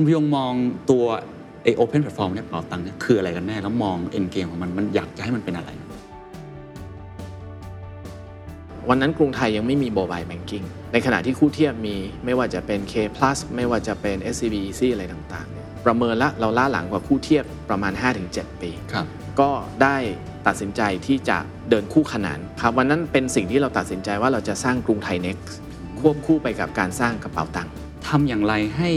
[0.00, 0.54] คุณพยงมอง
[0.90, 1.04] ตัว
[1.62, 5.70] ไอ Open Platform เนี่ยเป๋าตังค์เนี่ยคืออะไรกันแน่ แล้วมอง end game ของมันมันอยากจะให้มันเป็นอะไร
[8.88, 17.92] วันนั้นกรุงไทยยังไม่มี mobile banking ในขณะที่คู่เทียบมีไม่ว่าจะเป็น K plus ไม่ว่าจะเป็น SCB Easy อะไรต่างๆเนี่ยประเมินละเราล้าหลังกว่าคู่เทียบประมาณ
[18.26, 19.06] 5-7 ปีครับ
[19.40, 19.50] ก็
[19.82, 19.96] ได้
[20.46, 21.38] ตัดสินใจที่จะ
[21.70, 25.52] เดินคู่ขนานครับวันนั้นเป็นสิ่งที่เราตัดสินใจว่าเราจะสร้างกรุงไทย Next
[26.00, 27.72] ควบคู่ไปกับการสร้างกระเป๋าตังค์
[28.08, 28.92] ทำอย่างไรให้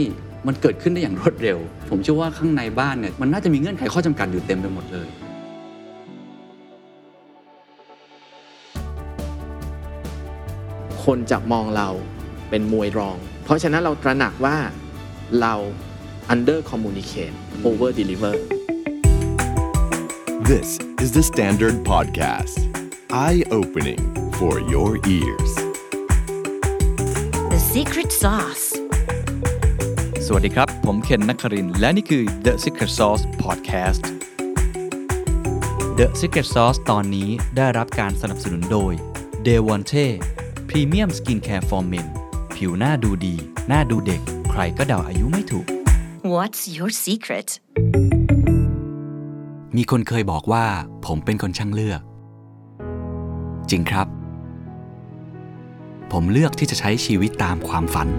[0.46, 1.58] มันเกิดขึ้นได้อย่างรวดเร็ว
[1.90, 5.08] ผมเชื่อว่าข้างในบ้านเนี่ยมันน่าจะมีเงื่อนไขข้อจำกัดอยู่เต็มไปหมดเลย
[11.04, 11.88] คนจะมองเรา
[12.50, 14.56] เป็นมวยรอง เพราะฉะนั้นเราตระหนักว่า
[15.40, 15.54] เรา
[16.32, 17.34] under communicate
[17.68, 18.34] over deliver
[20.50, 20.68] This
[21.02, 22.58] is the Standard Podcast.
[23.10, 24.02] Eye opening
[24.38, 25.52] for your ears.
[27.52, 28.71] The secret sauce.
[30.34, 34.02] สวัสดีครับ ผมเคนนักครินทร์และนี่คือ The Secret Sauce Podcast
[35.98, 38.92] The Secret Sauce ตอนนี้ได้รับการสนับสนุนโดย
[39.46, 40.06] d e v o n t e
[40.68, 42.06] Premium Skincare for Men
[42.56, 43.34] ผิวหน้าดูดี
[43.68, 44.20] หน้าดูเด็ก
[44.50, 45.66] ใครก็เดาอายุไม่ถูก
[46.34, 47.48] What's your secret?
[49.76, 50.66] มีคนเคยบอกว่า
[51.06, 52.00] ผมเป็นคนช่างเลือก
[53.70, 54.06] จริงครับ
[56.12, 58.10] ผมเลือกที่จะใช้ชีวิตตามความฝัน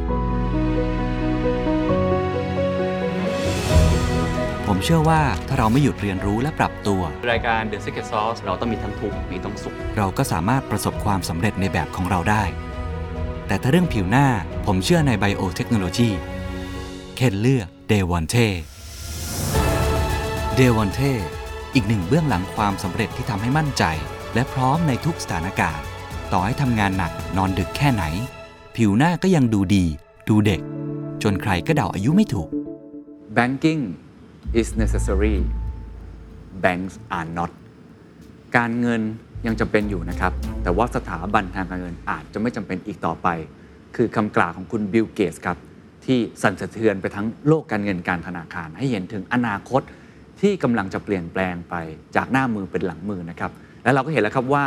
[4.67, 12.43] ผมเชื่อว่าถ้าเราไม่หยุดเรียนรู้และปรับตัว รายการ The Secret Sauce เราต้องมีทั้งทุกข์มีทั้งสุข เราก็สามารถประสบความสำเร็จในแบบของเราได้
[13.47, 14.27] แต่ถ้าเรื่องผิวหน้า
[14.65, 16.09] ผมเชื่อในไบโอเทคโนโลยี
[17.15, 18.35] เคนเลือกเดวอนเท
[20.55, 20.99] เดวอนเท
[21.73, 23.83] อีกหนึ่งเบื้องหลังความสำเร็จที่ทำให้มั่นใจ
[24.33, 25.85] และพร้อมในทุกสถานการณ์
[26.31, 28.03] ต่อให้ทำงานหนักนอนดึกแค่ไหน
[28.75, 29.85] ผิวหน้าก็ยังดูดี
[30.29, 30.61] ดูเด็ก
[31.23, 32.49] จนใครก็เดาอายุไม่ถูก
[33.37, 33.83] banking
[34.59, 35.37] is necessary
[36.63, 37.51] banks are not
[38.57, 39.01] การเงิน
[39.47, 43.27] ยังจำเป็นอยู่นะครับ แต่ว่าสถาบันทางการเงินอาจจะไม่จำเป็นอีกต่อไป
[43.95, 45.57] คือคำกล่าวของคุณบิลเกตส์ครับ
[46.05, 49.81] ที่สั่นสะเทือนไปทั้งโลกการเงินการธนาคาร ให้เห็นถึงอนาคต
[50.41, 51.75] ที่กำลังจะเปลี่ยนแปลงไป
[52.15, 53.51] จากหน้ามือเป็นหลังมือนะครับ
[53.83, 54.65] และเราก็เห็นแล้วครับว่า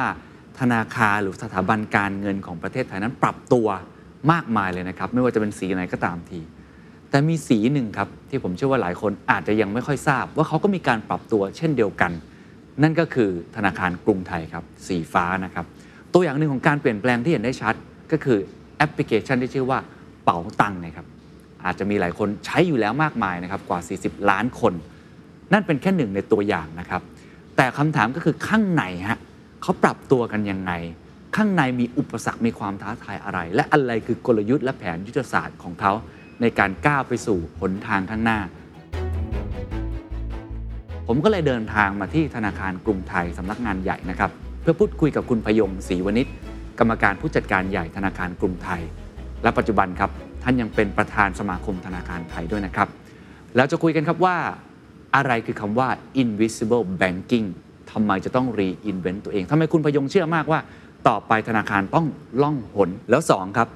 [0.61, 3.67] ธนาคารหรือสถาบันการเงินของประเทศไทยนั้นปรับตัว
[4.33, 6.41] มากมายเลยนะครับ ไม่ว่าจะเป็นสีไหนก็ตามที
[7.17, 12.13] แต่มีสีหนึ่งครับ ที่ผมเชื่อว่าหลายคนอาจจะยังไม่ค่อยทราบ ว่าเขาก็มีการปรับตัวเช่นเดียวกัน
[12.83, 15.67] นั่นก็คือธนาคารกรุงไทยครับ สีฟ้านะครับ
[16.13, 17.75] ตัวอย่างหนึ่งของการเปลี่ยนแปลงที่เห็นได้ชัด
[18.13, 18.39] ก็คือ
[18.77, 19.79] แอปพลิเคชันที่ชื่อว่า
[20.25, 21.07] เป๋าตังค์นะครับ
[21.65, 24.73] อาจจะมีหลายคนใช้อยู่แล้วมากมายนะครับกว่า 40 ล้านคน
[25.53, 27.03] นั่นเป็นแค่หนึ่งในตัวอย่างนะครับ
[27.57, 29.19] แต่คำถามก็คือข้างในฮะ
[29.63, 30.73] เขาปรับตัวกันยังไง
[31.37, 35.93] ข้างในมีอุปสรรคมีความท้าทายอะไร และอะไรคือกลยุทธ์และแผนยุทธศาสตร์ของเขา
[36.41, 38.41] ในการก้าวไปสู่หนทางข้างหน้า
[41.07, 44.31] ผมก็เลยเดินทางมาที่ธนาคารกรุงไทยสำนักงานใหญ่นะครับ
[44.63, 46.27] เพื่อพูดคุยกับคุณพยงศรีวณิช
[46.79, 48.83] กรรมการผู้จัดการใหญ่ธนาคารกรุงไทย
[49.43, 50.11] และปัจจุบันครับ
[50.43, 52.89] ท่านยังเป็นประธานสมาคมธนาคารไทยด้วยนะครับ
[53.57, 54.37] แล้วจะคุยกันครับว่า
[55.17, 55.89] อะไรคือคำว่า
[56.23, 57.47] invisible banking
[57.93, 60.61] ทำไมจะต้อง reinvent ตัวเองทำไมคุณพยงเชื่อมากว่า
[61.09, 62.07] ต่อไปธนาคารต้อง
[62.43, 63.69] ล่องหนแล้วสองครับ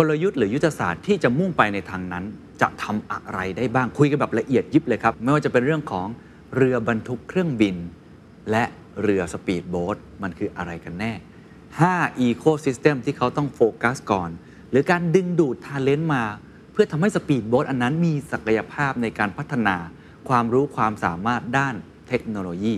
[0.00, 2.24] กลยุทธ์หรือยุทธศาสตร์ที่จะมุ่งไปในทางนั้น
[2.60, 6.06] จะทำอะไรได้บ้างคุยกันแบบละเอียดยิบเลยครับ ไม่ว่าจะเป็นเรื่องของ
[6.56, 7.76] เรือบรรทุกเครื่องบิน
[8.50, 8.64] และ
[9.02, 11.12] เรือสปีดโบ๊ทมันคืออะไรกันแน่
[11.68, 14.30] 5 Ecosystem ที่เขาต้องโฟกัสก่อน
[14.70, 16.24] หรือการดึงดูด talent มา
[16.72, 19.76] เพื่อทำให้สปีดโบ๊ทอันนั้นมีศักยภาพในการพัฒนา
[20.28, 21.74] ความรู้ความสามารถด้าน
[22.08, 22.74] เทคโนโลยี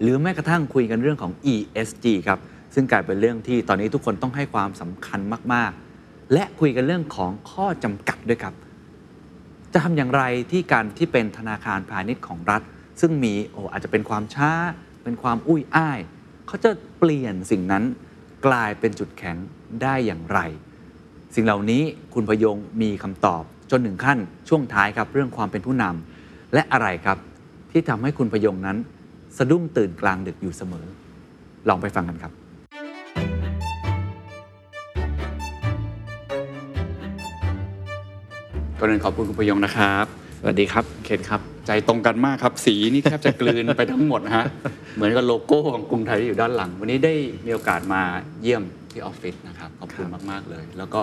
[0.00, 2.38] หรือแม้กระทั่งคุยกันเรื่องของ ESG ครับ
[2.74, 5.20] ซึ่งกลายเป็นเรื่องที่ตอนนี้ทุกคนต้องให้ความสำคัญ
[5.54, 5.85] มากๆ
[6.32, 8.54] และคุยกันเรื่องของข้อจำกัดด้วยครับ
[9.72, 12.62] จะทำอย่างไรที่การที่เป็นธนาคารพาณิชย์ของรัฐ
[13.00, 14.50] ซึ่งมีโออาจจะเป็นความช้า
[15.02, 15.98] เป็นความอุ้ยอ้าย
[16.46, 17.84] เขาจะเปลี่ยนสิ่งนั้น
[18.46, 19.36] กลายเป็นจุดแข็ง
[19.82, 20.38] ได้อย่างไร
[21.34, 21.82] สิ่งเหล่านี้
[22.14, 27.18] คุณพยงมีคำตอบจนถึงขั้นช่วงท้ายครับเรื่องความเป็นผู้นำและอะไรครับ
[27.70, 28.76] ที่ทำให้คุณพยงนั้น
[29.38, 30.86] สะดุ้งตื่นกลางดึกอยู่เสมอ
[31.68, 32.32] ลองไปฟังกันครับ
[38.78, 40.06] ก่อนอื่นขอบคุณคุณพยงนะครับ
[40.40, 44.44] สวัสดีครับ เคนครับ ใจตรงกันมากครับ สีนี่แทบจะกลืนไปทั้งหมดนะฮะ
[44.96, 47.14] เหมือนกับโลโก้ของกรุงไทยที่อยู่ด้านหลัง วันนี้ได้
[47.46, 48.02] มีโอกาสมา
[48.42, 48.62] เยี่ยม
[48.92, 51.02] ที่ออฟฟิศนะครับ ขอบคุณมาก ๆ เลย แล้วก็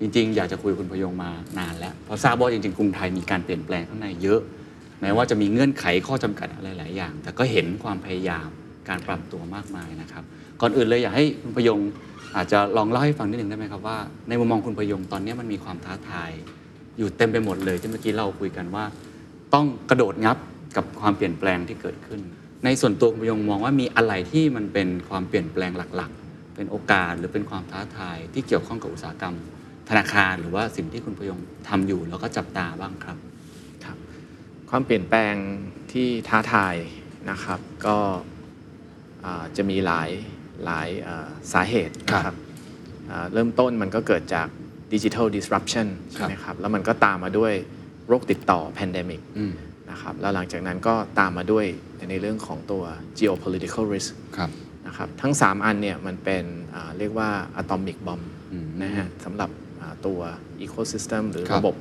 [0.00, 4.40] จริง ๆ อยากจะคุยกับคุณพยงมานานแล้ว เพราะทราบว่าจริง ๆ กรุงไทยมีการเปลี่ยนแปลงข้างในเยอะ
[5.00, 8.48] แม้ว่าจะมีเงื่อนไขข้อจำกัดอะไรหลายอย่าง แต่ก็เห็นความพยายาม
[8.88, 10.24] การปรับตัวมากมายนะครับ
[10.60, 11.80] ก่อนอื่นเลยอยากให้คุณพยง
[12.36, 13.96] อาจจะลองเล่าให้ฟังนิดหนึ่งได้ไหมครับว่า
[14.28, 16.30] ในมุมมองคุณพยงตอนนี้มันมีความท้าทาย
[16.98, 18.84] อยู่เต็มไปหมดเลยที่เมื่อกี้เราคุยกันว่า
[19.54, 20.36] ต้องกระโดดงับ
[20.76, 22.20] กับความเปลี่ยนแปลงที่เกิดขึ้น
[22.64, 29.36] ในส่วนตัวคุณพยงมองว่ามีอะไรที่มันเป็นความเปลี่ยนแปลงหลักๆ เป็นโอกาสหรือเป็นความท้าทายที่เกี่ยวข้องกับอุตสาหกรรม
[29.88, 31.38] ธนาคารหรือว่าสิ่งที่คุณพยง
[31.68, 33.18] ทำอยู่แล้วก็จับตาบ้างครับ
[33.84, 33.96] ครับ
[34.70, 35.34] ความเปลี่ยนแปลง
[35.92, 36.76] ที่ท้าทาย
[37.30, 37.96] นะครับ ก็
[39.24, 40.10] อ่าจะมีหลาย
[40.64, 42.36] หลายอ่าสาเหตุนะครับ
[43.10, 44.48] อ่าเริ่มต้นมันก็เกิดจาก
[44.92, 47.52] ดิจิทัล disruption ใช่ไหมครับ แล้วมันก็ตามมาด้วย
[48.08, 49.52] โรคติดต่อ pandemic อืม
[49.90, 51.66] นะครับ แล้วหลังจากนั้นก็ตามมาด้วย
[52.10, 52.82] ในเรื่องของตัว
[53.18, 54.50] geopolitical risk ครับ
[54.86, 56.44] นะครับทั้ง 3 อันเนี่ยมันเป็น
[56.74, 57.28] อ่าเรียกว่า
[57.60, 58.22] atomic bomb
[58.52, 59.50] อืมนะฮะสำหรับ
[59.80, 60.20] อ่าตัว
[60.66, 61.76] ecosystem หรือครับระบบ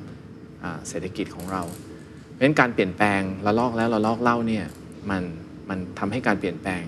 [0.64, 4.66] อ่าเศรษฐกิจของเรา เพราะฉะนั้นการเปลี่ยนแปลงระลอกแล้วระลอกเล่าเนี่ย
[5.10, 5.24] มัน
[5.70, 6.84] มันทำให้การเปลี่ยนแปลง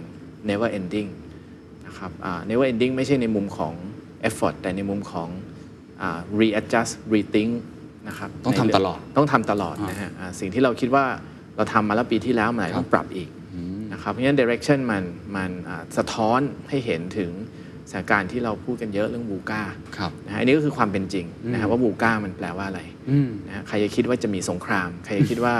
[0.50, 1.10] never ending
[1.88, 3.74] นะครับอ่า never ending ไม่ใช่ในมุมของ
[4.30, 5.56] effort แต่ในมุมของอ่า
[6.40, 7.52] readjust rethink
[8.08, 11.06] นะครับต้องทำในเรื่ตลอดต้องทำตลอดอ่านนะฮะอ่าสิ่งที่เราคิดว่า
[11.56, 13.30] เราทำมาแล้วปีที่แล้วมันอาจจะต้องปรับอีก
[13.94, 15.04] นะครับเพราะฉะนั้น direction มัน
[15.36, 16.40] มันอ่าสะท้อน
[16.70, 17.32] ให้เห็นถึง
[17.90, 19.64] สถานการณ์ที่เราพูดกันเยอะเรื่องบูกา
[19.98, 25.56] ครับนะฮะอันนี้ก็คือความเป็นจริงนะฮะว่าบูกามันแปลว่าอะไรอืมนะฮะใครจะคิดว่าจะมีสงคราม ใครจะคิดว่า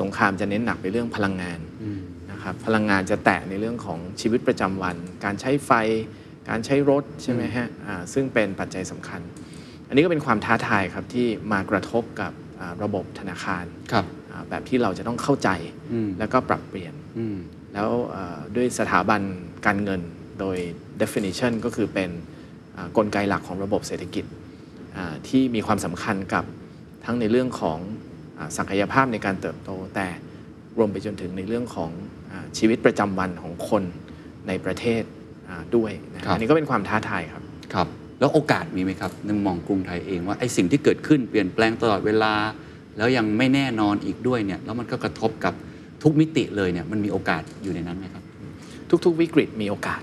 [0.00, 2.00] สงครามจะเน้นหนักไปเรื่องพลังงานอืม
[2.30, 5.70] นะครับพลังงานจะแตะในเรื่องของชีวิตประจำวัน การใช้ไฟ
[6.48, 9.20] การใช้รถใช่ไหมฮะอ่าซึ่งเป็นปัจจัยสำคัญ
[9.88, 15.48] อันนี้ก็เป็นความท้าทายครับที่มากระทบกับอ่าระบบธนาคารครับอ่าแบบที่เราจะต้องเข้าใจ
[15.92, 17.36] อืมแล้วก็ปรับเปลี่ยนอืม
[17.74, 19.20] แล้วเอ่อด้วยสถาบัน
[19.66, 20.00] การเงิน
[20.40, 20.58] โดย
[21.02, 22.10] definition ก็คือเป็น
[22.76, 24.24] อ่ากลไกหลักของระบบเศรษฐกิจ
[24.96, 26.44] อ่าที่มีความสำคัญกับ
[27.04, 27.78] ทั้งในเรื่องของ
[28.38, 30.06] อาศักยภาพในการเติบโต แต่
[30.78, 31.90] รวมไปจนถึงในเรื่องของ
[32.30, 33.82] อาชีวิตประจำวันของคน
[34.48, 35.02] ในประเทศ
[35.48, 37.42] อ่าด้วยนะครับอันนี้ก็เป็นความท้าทายครับ
[37.74, 37.88] ครับ
[38.20, 42.34] แล้วโอกาสมีไหมครับในมองกรุงไทยเองว่าไอ้สิ่งที่เกิดขึ้นเปลี่ยนแปลงตลอดเวลา
[42.96, 45.54] แล้วยังไม่แน่นอนอีกด้วยเนี่ยแล้วมันก็กระทบกับ
[46.02, 48.22] ทุกมิติเลยเนี่ยมันมีโอกาสอยู่ในนั้นไหมครับ
[49.04, 50.02] ทุกๆวิกฤตมีโอกาส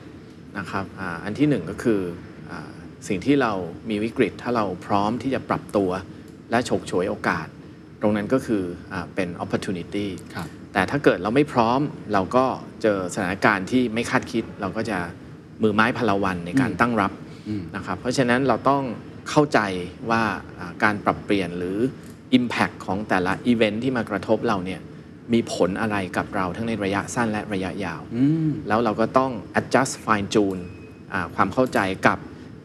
[0.58, 2.00] นะครับอาอันที่หนึ่งก็คือ
[2.50, 2.70] อา
[3.08, 3.52] สิ่งที่เรา
[3.90, 5.90] มีวิกฤต ถ้าเราพร้อมที่จะปรับตัว
[6.52, 7.48] และฉกฉวยโอกาส
[8.02, 8.64] ตรงนั้นก็คือ
[8.94, 11.80] อาเป็น opportunity ครับแต่ถ้าเกิดเราไม่พร้อม
[12.14, 12.46] เราก็
[12.82, 14.98] เจอสถานการณ์ที่ไม่คาดคิด เราก็จะ
[15.64, 17.23] มือไม้พลวันในการอืมตั้งรับอืม
[17.76, 18.84] นะครับเพราะฉะนั้นเราต้อง
[19.30, 19.60] เข้าใจ
[20.10, 20.24] ว่า
[20.60, 21.78] อ่าการปรับเปลี่ยนหรือ
[22.38, 24.82] Impact ของแต่ละอีเวนท์ที่มากระทบเราเนี่ย
[25.34, 30.62] มีผลอะไรกับเราทั้งในระยะสั้นและระยะยาวอืมแล้วเราก็ต้อง adjust fine tune
[31.14, 32.20] อ่าความเข้าใจกับ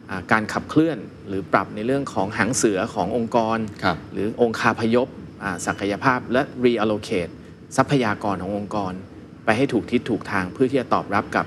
[0.09, 0.97] อ่าการขับเคลื่อน
[1.27, 5.07] หรือปรับในเรื่องของหางเสือขององค์กรครับหรือองค์คาพยพ
[5.43, 7.31] อ่าศักยภาพและ reallocate
[7.77, 8.93] ทรัพยากรขององค์กร
[9.45, 11.45] ไปให้ถูกทิศถูกทางเพื่อที่จะตอบรับกับ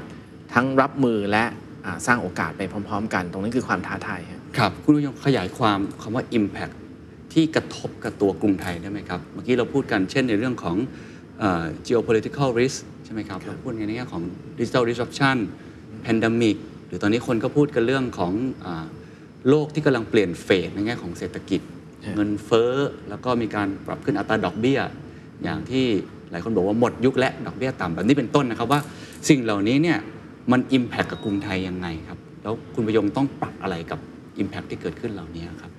[0.54, 1.61] ทั้งรับมือและอ่า
[2.06, 6.74] สร้างโอกาสไปพร้อม ๆ กัน ตรงนี้คือความท้าทายครับครับ คุณผู้ชมขยายความคำว่า Impact
[7.32, 10.76] ที่กระทบกับตัวกรุงไทยได้ไหมครับ เมื่อกี้เราพูดกันเช่นในเรื่องของ
[11.38, 14.22] เอ่อ geopolitical risk ใช่ไหมครับ เราพูดในแง่ของ
[14.58, 15.36] digital disruption
[16.04, 16.56] pandemic
[16.86, 18.32] หรือตอนนี้คนก็พูดกันเรื่องของ
[18.64, 18.86] อา
[19.48, 21.60] โลกที่กำลังเปลี่ยนเฟสในแง่ของเศรษฐกิจ
[22.06, 22.72] ฮะเงินเฟ้อ
[23.08, 24.80] แล้วก็มีการปรับขึ้นอัตราดอกเบี้ย
[25.44, 25.84] อย่างที่
[26.30, 28.80] หลายคนบอกว่าหมดยุคและดอกเบี้ยต่ำแบบนี้เป็นต้นนะครับว่า
[29.28, 29.98] สิ่งเหล่านี้เนี่ย
[30.50, 34.00] มัน Impact กับกรุงไทยยังไงครับ แล้วคุณประยงต้องปรับอะไรกับ
[34.42, 35.72] Impact ที่เกิดขึ้นเหล่านี้ครับ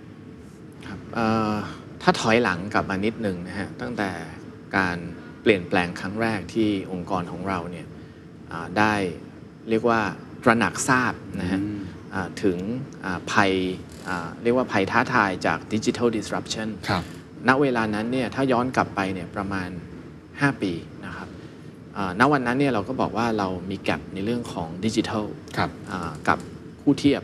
[0.88, 1.54] ครับเอ่อ
[2.02, 4.10] ถ้าถอยหลังกลับมานิดหนึ่งนะฮะตั้งแต่
[4.78, 4.98] การ
[5.42, 7.88] เปลี่ยนแปลงครั้งแรกที่องค์กรของเราเนี่ย
[8.52, 8.96] อ่าได้
[9.70, 10.02] เรียกว่า
[10.44, 11.80] ตระหนักทราบนะฮะอืม
[12.14, 12.58] อ่าถึง
[13.06, 13.52] อ่าภัย
[14.08, 17.04] อ่าเรียกว่าภัยท้าทายจากดิจิทัล disruption ครับ
[17.48, 19.70] ณเวลานั้นเนี่ยถ้าย้อนกลับไปเนี่ยประมาณ
[20.16, 20.93] 5 ปีนะครับอ่า
[22.20, 25.26] ณวันนั้นเนี่ยเราก็บอกว่าเรามีแกลบในเรื่องของดิจิทัล
[25.58, 26.38] ครับอ่ากับ
[26.82, 27.22] คู่เทียบ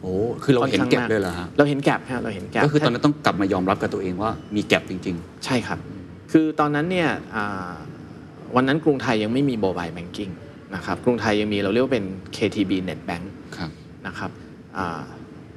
[0.00, 5.78] โอ้คือเราเห็นค่อนข้างแก็บมากเลยเหรอฮะเราเห็นแกลบฮะเราเห็นแกลบก็คือตอนนั้นต้องกลับมายอมรับกับตัวเองว่ามีแก็บจริงใช่ครับ
[6.32, 7.72] คือตอนนั้นเนี่ยอ่า
[8.56, 10.30] วันนั้นกรุงไทยยังไม่มีโมบายแบงกิ้ง
[10.74, 13.70] นะครับกรุงไทยยังมีเราเรียกว่าเป็น KTB Net Bank ๆครับ
[14.06, 14.30] นะครับ
[14.76, 15.02] อ่า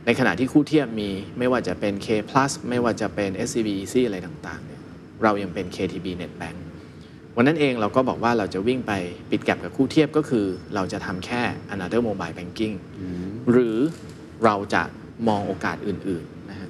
[0.06, 4.82] ในขณะที่คู่เทียบมีไม่ว่าจะเป็น K plus ไม่ว่าจะเป็น SCB EC อะไรต่างๆเนี่ย
[5.24, 6.58] เรายังเป็น KTB Net Bank
[7.38, 8.92] วันนั้นเองเราก็บอกว่าเราจะวิ่งไป
[9.32, 11.42] ปิด gap กับคู่เทียบก็คือ เราจะทำแค่
[11.74, 12.76] another mobile banking
[13.52, 13.78] หรือ
[14.46, 14.84] เราจะ
[15.28, 16.70] มองโอกาสอื่นๆนะฮะ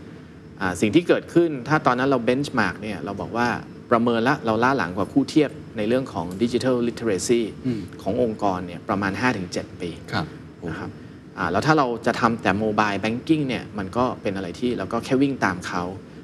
[0.62, 3.48] อ่าสิ่งที่เกิดขึ้นถ้าตอนนั้นเรา benchmark เนี่ยเราบอกว่า
[3.92, 9.12] ประเมินละเราล้าหลังกว่าคู่เทียบในเรื่องของ digital literacy อืมขององค์กรเนี่ยประมาณ
[9.48, 10.26] 5-7 ปีครับ
[10.60, 10.90] โอ้นะครับ
[11.38, 16.15] อ่าแล้วถ้าเราจะทำแต่ mobile banking เนี่ยมันก็เป็นอะไรที่เราก็แค่วิ่งตามเขาอ่า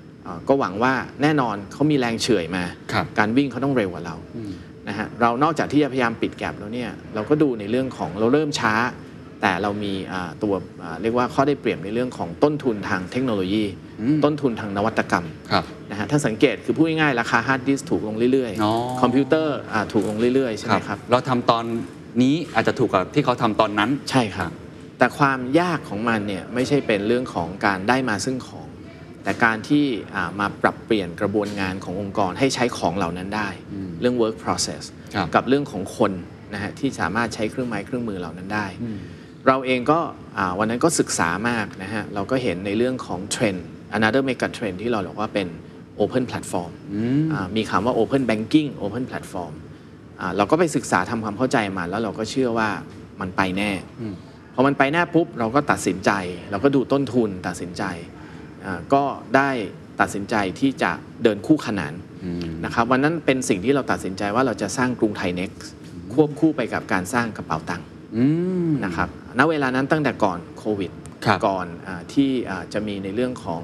[0.47, 4.51] ก็หวังว่าแน่นอนเขามีแรงเฉื่อยมาครับการวิ่งเขาต้องเร็วกว่าเราอืม
[4.87, 8.73] นะฮะเรานอกจากที่จะพยายามปิด gap แล้วเนี่ยเราก็ดูในเรื่องของเราเริ่มช้า
[9.41, 13.65] แต่เรามีอ่าตัวอ่าเรียกว่าข้อได้เปรียบในเรื่องของต้นทุนทางเทคโนโลยี
[14.01, 21.63] อืมต้นทุนทางนวัตกรรมครับนะฮะถ้าสังเกตคือพูดง่ายๆราคา hard disk ถูกลงเรื่อยอ๋อคอมพิวเตอร์อ่าถูกลงเรื่อยๆใช่ไหมครับเราทำตอน
[22.21, 24.51] นี้อาจจะถูกกว่าที่เขาทำตอนนั้นใช่ครับ
[24.97, 28.67] แต่ความยากของมันเนี่ยไม่ใช่เป็นเรื่องของการได้มาซึ่งของ
[29.23, 29.85] แต่การที่
[30.15, 33.49] อ่ามาปรับเปลี่ยนกระบวนงานขององค์กรให้ใช้ของเหล่านั้นได้
[34.01, 36.11] เรื่อง work process ครับกับเรื่องของคน
[36.53, 38.67] นะฮะที่สามารถใช้เครื่องไม้เครื่องมือเหล่านั้นได้
[39.47, 39.99] เราเองก็
[40.37, 43.65] อ่าวันนั้นก็ศึกษามากนะฮะเราก็เห็นในเรื่องของเทรนด์
[43.97, 45.47] another mega trend ที่เราบอกว่าเป็น
[46.01, 46.71] open platform
[47.33, 49.53] อ่ามีคำว่า open banking open platform
[50.19, 52.69] อ่าเราก็ไปศึกษาทำความเข้าใจมันแล้วเราก็เชื่อว่า
[53.21, 53.71] มันไปแน่
[54.55, 56.11] พอมันไปแน่ปุ๊บเราก็ตัดสินใจ
[56.51, 57.83] เราก็ดูต้นทุนตัดสินใจ
[58.19, 58.20] อ่า
[58.93, 59.03] ก็
[59.35, 59.49] ได้
[59.99, 60.91] ตัดสินใจที่จะ
[61.23, 61.93] เดินคู่ขนาน
[62.65, 65.67] นะครับวันนั้นเป็นสิ่งที่เราตัดสินใจว่าเราจะสร้างกรุงไทย Next
[66.13, 68.25] ควบคู่ไปกับการสร้างกระเป๋าตังค์อื
[68.67, 70.91] มนะครับณเวลานั้นตั้งแต่ก่อนโควิด
[71.25, 73.63] ครับก่อนอาที่อ่าจะมีในเรื่องของ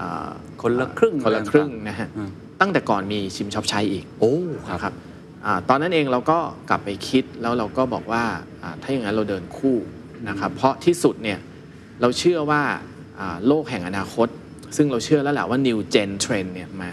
[0.00, 0.30] อา
[0.62, 2.30] คนละครึ่งคนละครึ่งอะไรต่างๆนะฮะอืม
[2.60, 4.34] ตั้งแต่ก่อนมีชิมช็อปใช้อีกโอ้
[4.70, 4.92] นะครับ
[5.44, 6.38] อาตอนนั้นเองเราก็
[6.70, 8.24] กลับไปคิดแล้วเราก็บอกว่า
[8.62, 9.76] อ่าถ้าอย่างนั้นเราเดินคู่
[10.28, 11.38] นะครับเพราะที่สุดเนี่ย
[12.00, 12.95] เราเชื่อว่าอ่า
[13.46, 14.28] โลกแห่งอนาคต
[14.76, 16.92] ซึ่งเราเชื่อแล้วแหละว่า new gen trend เนี่ยมา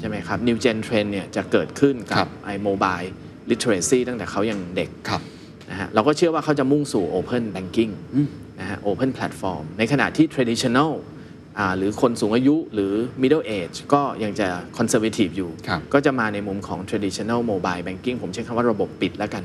[0.00, 3.08] ใช่ไหมครับ new gen trend เนี่ยจะเกิดขึ้นครักับบไอ้ mobile
[3.50, 5.22] literacy ตั้งแต่เขายังเด็กครับ
[5.70, 7.92] นะฮะเราก็เชื่อว่าเขาจะมุ่งสู่ Open Banking
[8.60, 10.90] นะฮะ Open Platform ในขณะที่ Traditional
[11.58, 12.92] อ่าหรือคนสูงอายุหรือ
[13.22, 14.46] Middle Age ก็ยังจะ
[14.78, 19.44] Conservative อยู่ครับก็จะมาในมุมของ Traditional Mobile Banking ผมใช้คำว่าระบบปิดแล้วกัน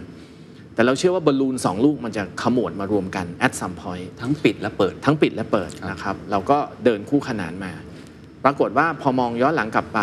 [0.79, 7.71] แต่เราเชื่อว่าบอลลูนสองลูกมันจะขมวดมารวมกัน at some point ทั้งปิดและเปิด ทั้งปิดและเปิดครับนะครับ เราก็เดินคู่ขนานมา
[8.43, 10.00] ปรากฏว่าพอมองย้อนหลังกลับไป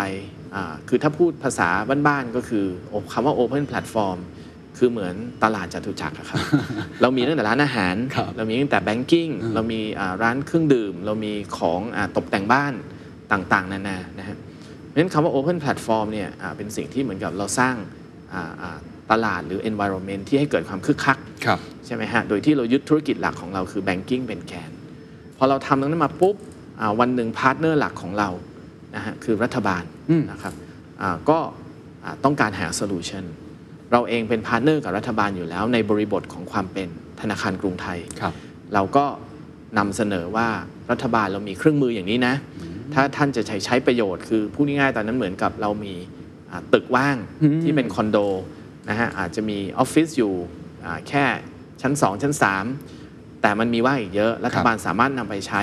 [0.54, 1.68] อ่าคือถ้าพูดภาษา
[2.06, 4.18] บ้านๆก็คือโอ้คำว่า Open Platform
[4.78, 5.14] คือเหมือน
[5.44, 6.38] ตลาดจตุจักรอะครับ
[7.02, 12.72] เรามีตั้งแต่ร้านอาหารครับเรามีตั้งแต่แบงกิ้ง เรามีอ่าร้านเครื่องดื่ม เรามีของอาตกแต่งบ้าน
[13.32, 14.36] ต่างๆ นานา นะฮะ
[14.86, 17.74] เพราะฉะนั้นคำว่า Open Platform เนี่ยอ่าเป็นสิ่งที่เหมือนกับเราสร้าง
[18.34, 18.78] อ่าอ่า
[19.10, 24.70] ตลาดหรือ environment ที่ให้เกิดความคึกคักครับใช่ไหมฮะ โดยที่เรายึดธุรกิจหลักของเราคือ banking เป็นแกน
[25.38, 26.36] พอเราทำตรงนั้นมาปุ๊บ
[26.80, 28.28] อ่าวันหนึ่ง partner หลักของเรา
[28.94, 30.54] นะฮะคือรัฐบาลอืมนะครับ
[31.02, 31.38] อ่าก็
[32.04, 33.24] อ่าต้องการหา solution
[33.92, 36.88] เราเองเป็น partner กับรัฐบาลอยู่แล้ว ในบริบทของความเป็น
[37.20, 38.34] ธนาคารกรุงไทยครับ
[38.74, 39.04] เราก็
[39.78, 40.48] นำเสนอว่า
[40.90, 42.34] รัฐบาลเรามีเครื่องมืออย่างนี้นะ
[42.94, 45.94] ถ้าท่านจะใช้ใช้ประโยชน์คือพูดง่ายๆตอนนั้นเหมือนกับเรามี
[46.50, 47.16] อ่าตึกว่าง
[47.62, 48.18] ที่เป็นคอนโด
[48.88, 50.32] นะฮะอาจจะมีออฟฟิศอยู่
[50.84, 51.24] อ่าแค่
[51.82, 52.34] ชั้น 2 ชั้น
[52.88, 55.62] 3 แต่มันมีว่างอีกเยอะ รัฐบาลสามารถนำไปใช้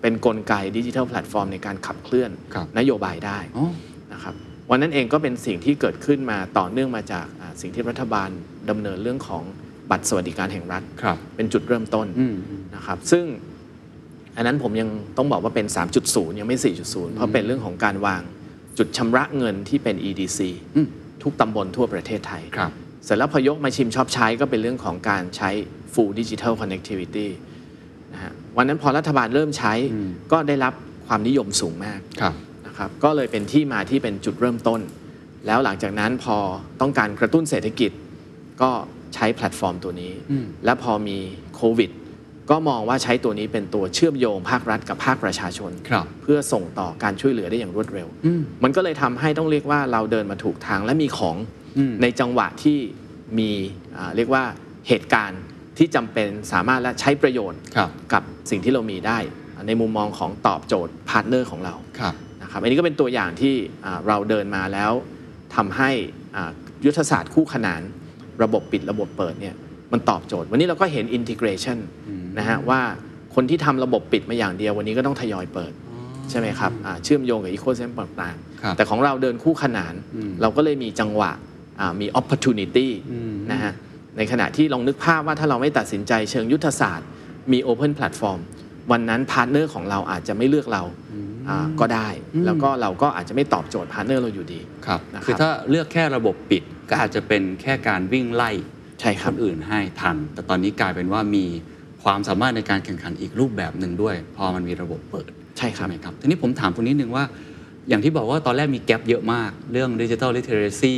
[0.00, 3.66] เป็นกลไก digital platform ในการขับเคลื่อนครับนโยบายได้อ๋อ
[4.12, 4.34] นะครับ
[4.70, 8.28] วันนั้นเองก็เป็นสิ่งที่เกิดขึ้นมาต่อเนื่องมาจากอ่าสิ่งที่รัฐบาล
[8.70, 9.42] ดำเนินเรื่องของ
[9.90, 12.34] บัตรสวัสดิการแห่งรัฐครับเป็นจุดเริ่มต้นอืม
[12.74, 13.24] นะครับซึ่ง
[14.36, 15.66] อันนั้นผมยังต้องบอกว่าเป็น
[16.02, 18.22] 3.0 ยังไม่ 4.0 เพราะเป็นเรื่องของการวาง
[18.78, 20.40] จุดชำระเงินที่เป็น EDC
[20.76, 20.88] อืม
[21.24, 22.70] ทุกตำบลทั่วประเทศไทย ครับ
[23.04, 25.50] เสร็จแล้วพอยกมาชิมชอบใช้ก็เป็นเรื่องของการใช้
[25.92, 27.28] full digital connectivity
[28.12, 29.72] นะฮะวันนั้นพอรัฐบาลเริ่มใช้
[30.32, 30.74] ก็ได้รับ
[31.06, 32.34] ความนิยมสูงมาก ครับ
[32.66, 34.80] นะครับก็เลยเป็นที่มาที่เป็นจุดเริ่มต้น
[35.46, 36.36] แล้วหลังจากนั้นพอ
[36.80, 37.90] ต้องการกระตุ้นเศรษฐกิจ
[38.62, 38.70] ก็
[39.14, 40.12] ใช้แพลตฟอร์มตัวนี้
[40.64, 41.18] และพอมี
[41.54, 41.90] โควิด
[42.50, 48.08] ก็มองว่าใช้ตัวนี้เป็นตัวเชื่อมโยงภาครัฐกับภาคประชาชนครับเพื่อส่งต่อการช่วยเหลือได้อย่างรวดเร็ว
[48.64, 51.36] มันก็เลยทำให้ต้องเรียกว่าเราเดินมาถูกทางและมีของ
[51.78, 52.78] อืมในจังหวะที่
[53.38, 53.50] มี
[53.96, 54.44] อ่าเรียกว่า
[54.88, 55.40] เหตุการณ์
[55.78, 59.18] ที่จำเป็นสามารถและใช้ประโยชน์ครับกับสิ่งที่เรามีได้
[59.66, 64.92] ในมุมมองของตอบโจทย์ partner ของเราครับนะครับอันนี้ก็เป็นตัวอย่างที่อ่าเราเดินมาแล้ว
[65.56, 65.90] ทำให้
[66.36, 66.50] อ่า
[66.84, 67.80] ยุทธศาสตร์คู่ขนาน
[68.42, 69.54] ระบบปิดระบบเปิดเนี่ย
[69.92, 71.78] มันตอบโจทย์ วันนี้เราก็เห็นอินทิเกรชัน
[72.38, 72.80] นะฮะว่า
[73.34, 75.72] คนที่ทำระบบปิดมาอย่างเดียววันนี้ก็ต้องทยอยเปิด
[76.30, 81.30] ใช่ไหมครับอ่าเชื่อมโยงกับอีโคเซมต่างครับๆแต่ของเราเดินคู่ขนานอืมเราก็เลยมีจังหวะ
[81.80, 83.72] อ่ามี opportunity อืมนะฮะ
[84.16, 87.08] ในขณะที่ลองนึกภาพว่าถ้าเราไม่ตัดสินใจเชิงยุทธศาสตร์
[87.52, 88.40] มี Open Platform
[88.92, 90.82] วันนั้น partner ของเราอาจจะไม่เลือกเรา
[91.48, 92.08] อ่าก็ได้
[92.44, 98.50] แล้วก็เราก็อาจจะไม่ตอบโจทย์ partner เราอยู่ดีครับนะครับคือถ้าเลือกแค่ระบบปิดก็อาจจะเป็นแค่การวิ่งไล่
[99.00, 101.44] ใช่ครับคนอื่นให้ทัน แต่ตอนนี้กลายเป็นว่ามี
[102.04, 107.24] ความสามารถในการแข่งขันอีกรูปแบบหนึ่งด้วย พอมันมีระบบเปิดใช่ครับไหมครับทีนี้ผมถามคุณนิดนึงว่า
[107.88, 110.96] อย่างที่บอกว่าตอนแรกมี gap เยอะมาก เรื่อง digital literacy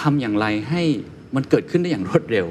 [0.00, 0.82] ทำอย่างไรให้
[1.34, 2.46] มันเกิดขึ้นได้อย่างรวดเร็ว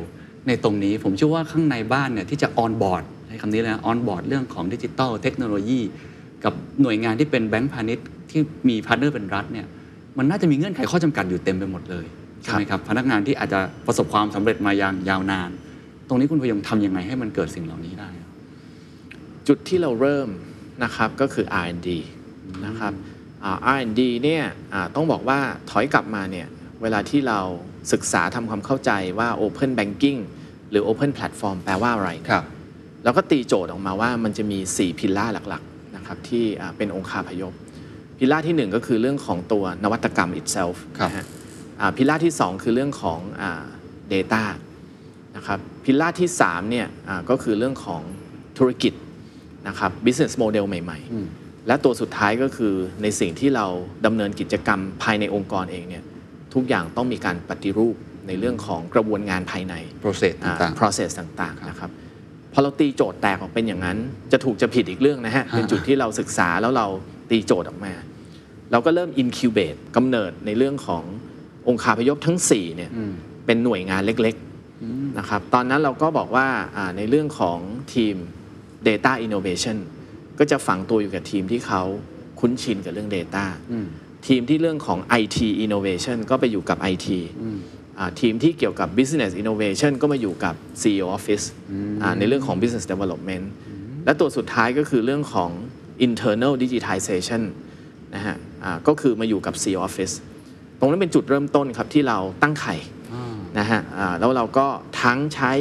[0.48, 5.80] ในตรงนี้ผมเชื่อว่าข้างในบ้านเนี่ยที่จะ onboard ใช้คำนี้เลยนะ onboard เรื่องของ digital technology
[6.44, 9.68] กับหน่วยงานที่เป็นแบงก์พาณิชย์ที่มี partner เป็นรัฐเนี่ย
[10.18, 12.06] มันน่าจะมีเงื่อนไขข้อจำกัดอยู่เต็มไปหมดเลย
[12.42, 15.50] ใช่ไหมครับพนักงานที่อาจจะประสบความสำเร็จมาอย่างยาวนาน
[16.08, 18.10] ตรงนี้คุณพยงทำยังไงให้มันเกิดสิ่งเหล่านี้ได้
[19.48, 20.30] จุดที่เราเริ่ม
[20.84, 21.90] นะครับก็คือ R&D
[22.66, 22.94] นะครับ
[23.44, 26.48] อ่า R&D เนี่ยอ่าต้องบอกว่าถอยกลับมาเนี่ย
[26.82, 27.40] เวลาที่เรา
[27.94, 30.20] ศึกษาทำความเข้าใจว่า Open Banking
[30.72, 32.46] หรือ Open Platform แปลว่าอะไรเนี่ยครับ
[33.04, 37.54] เราก็ตีโจทย์ออกมาว่ามันจะมี 4 พิลล่าหลักๆนะครับที่อ่าเป็นองค์คาพยพ
[38.18, 41.26] พิลล่าที่ 1 ก็คือเรื่องของตัวนวัตกรรม itself ครับนะฮะ
[41.80, 43.64] อ่าพิลล่าที่ 2 คือเรื่องของอ่า
[44.14, 44.44] data
[45.36, 48.02] นะครับ พิลล่าที่3เนี่ยอ่าก็คือเรื่องของ
[48.58, 48.94] ธุรกิจ
[49.68, 51.00] นะครับ business model ใหม่
[51.34, 53.66] ๆ และตัวสุดท้ายก็คือในสิ่งที่เรา
[54.06, 56.04] ดำเนินกิจกรรมภายในองค์กรเองเนี่ย
[56.54, 57.96] ทุกอย่างต้องมีการปฏิรูป
[58.28, 61.90] ในเรื่องของกระบวนงานภายใน process อ่าต่างๆ process ต่างๆนะครับ
[62.54, 63.98] พอเราตีโจทย์แตกออกเป็นอย่างนั้น
[64.32, 66.88] จะถูกจะผิดอีกเรื่องนะฮะ เป็นจุดที่เราศึกษาแล้วเรา
[67.30, 67.94] ตีโจทย์ออกมา
[68.72, 71.04] เราก็เริ่ม incubate กำเนิดในเรื่องของ
[71.68, 72.92] องค์คาพยพทั้ง4เนี่ย
[73.46, 74.47] เป็นหน่วยงานเล็กๆ
[75.18, 77.60] นะครับตอนนั้นเราก็บอกว่าอ่าในเรื่องของ
[77.94, 78.16] ทีม
[78.88, 79.78] Data Innovation
[80.40, 81.82] ก็จะฝังตัวอยู่กับทีมที่เขา
[82.40, 83.46] คุ้นชินกับเรื่อง Data
[84.28, 87.08] ทีมที่เรื่องของ IT Innovation ก็ไปอยู่กับ IT
[88.00, 91.46] อ่าทีมที่เกี่ยวกับ Business Innovation ก็มาอยู่กับ CEO Office
[92.02, 93.46] อ่าในเรื่องของ Business Development
[94.06, 95.52] และตัวสุดท้ายก็คือเรื่องของ
[96.08, 97.42] Internal Digitization
[98.16, 100.14] นะฮะอ่าก็คือมาอยู่กับ CEO Office
[100.80, 102.76] ตรงนั้นเป็นจุดเริ่มต้นครับที่เราตั้งไข่
[103.60, 104.68] นะฮะอ่าแล้วเราก็
[105.02, 105.52] ทั้งใช้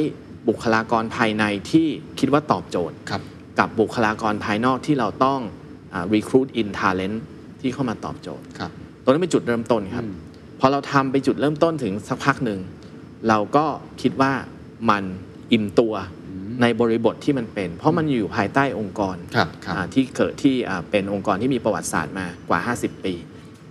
[0.47, 1.87] บุคลากรภายในที่
[2.19, 3.21] คิดว่าตอบโจทย์ครับ
[3.59, 5.39] กับบุคลากรภายนอกที่เราต้อง
[5.93, 7.17] อ่า recruit in talent
[7.61, 8.71] ที่เข้ามาตอบโจทย์ครับ
[9.03, 10.05] ตรงนั้นเป็นจุดเริ่มต้นครับ
[10.59, 12.59] พอเราทำไปจุดเริ่มต้นถึงสักพักหนึ่ง
[13.29, 13.65] เราก็
[14.01, 14.33] คิดว่า
[14.89, 15.03] มัน
[15.51, 15.93] อิ่มตัว
[16.61, 23.13] ในบริบทที่มันเป็น เพราะมันอยู่ภายใต้องค์กรครับครับอ่าที่เกิดที่อ่าเป็นองค์กรที่มีประวัติศาสตร์มากว่า 50 ปี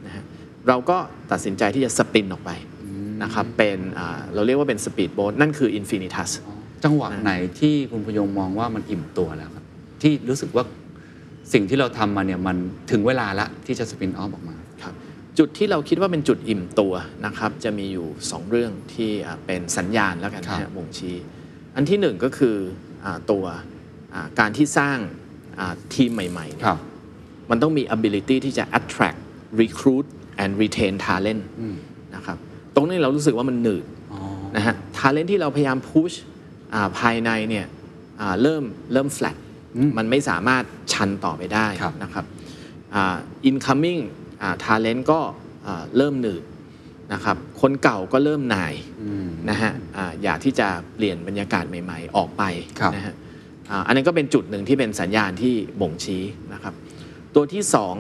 [0.07, 0.25] นะฮะ
[0.69, 0.99] เราก็
[1.31, 2.51] ตัดสินใจที่จะสปินออกไป
[3.23, 6.31] นะครับเป็นอ่าเราเรียกว่าเป็นสปีดโบ๊ทนั่นคือ Infinitas
[6.85, 9.65] จังหวะไหนที่คุณพยงมองว่ามันอิ่มตัวแล้วครับ
[10.03, 10.65] ที่รู้สึกว่า
[11.53, 12.57] สิ่งที่เราทำมาเนี่ยมัน
[12.91, 14.95] ถึงเวลาละที่จะสปินออฟออกมาครับ
[15.39, 16.93] จุดที่เราคิดว่าเป็นจุดอิ่มตัว
[17.27, 21.17] นะครับ จะมีอยู่ 2 เรื่องที่อ่าเป็นสัญญาณแล้วกันนะครัฮะบบ่งชี้
[21.77, 22.57] อันที่หนึ่งก็คือ
[23.05, 23.45] อาตัว
[24.15, 24.99] อ่าการที่สร้าง
[25.59, 26.81] อ่าทีมใหม่ๆเนี่ยครับ
[27.51, 29.19] มันต้องมี ability ที่จะ attract
[29.63, 30.07] recruit
[30.43, 31.43] and retain talent
[32.17, 32.39] นะครับ
[32.77, 33.85] ตรงนี้เรารู้สึกว่ามันหนืด
[34.57, 36.15] นะฮะ talent ที่เราพยายาม push
[36.75, 37.67] อ่าภายในเนี่ย
[38.21, 39.37] อ่าเริ่มเริ่ม flat
[39.99, 42.25] มันไม่สามารถชันต่อไปได้ครับนะครับ
[42.95, 43.17] อ่า
[43.51, 44.01] incoming
[44.43, 45.21] อ่า talent ก็
[45.67, 46.43] อ่าเริ่มหนืด
[47.13, 48.75] นะครับคนเก่าก็เริ่มหน่าย
[49.51, 52.43] นะฮะอ่าอยากที่จะเปลี่ยนบรรยากาศใหม่ ๆ ออกไป
[52.81, 53.15] ครับนะฮะ
[53.71, 56.75] อ่าอันนั้นก็เป็นจุดหนึ่งที่เป็นสัญญาณที่บ่งชี้นะครับ
[57.35, 57.97] ตัวที่สอง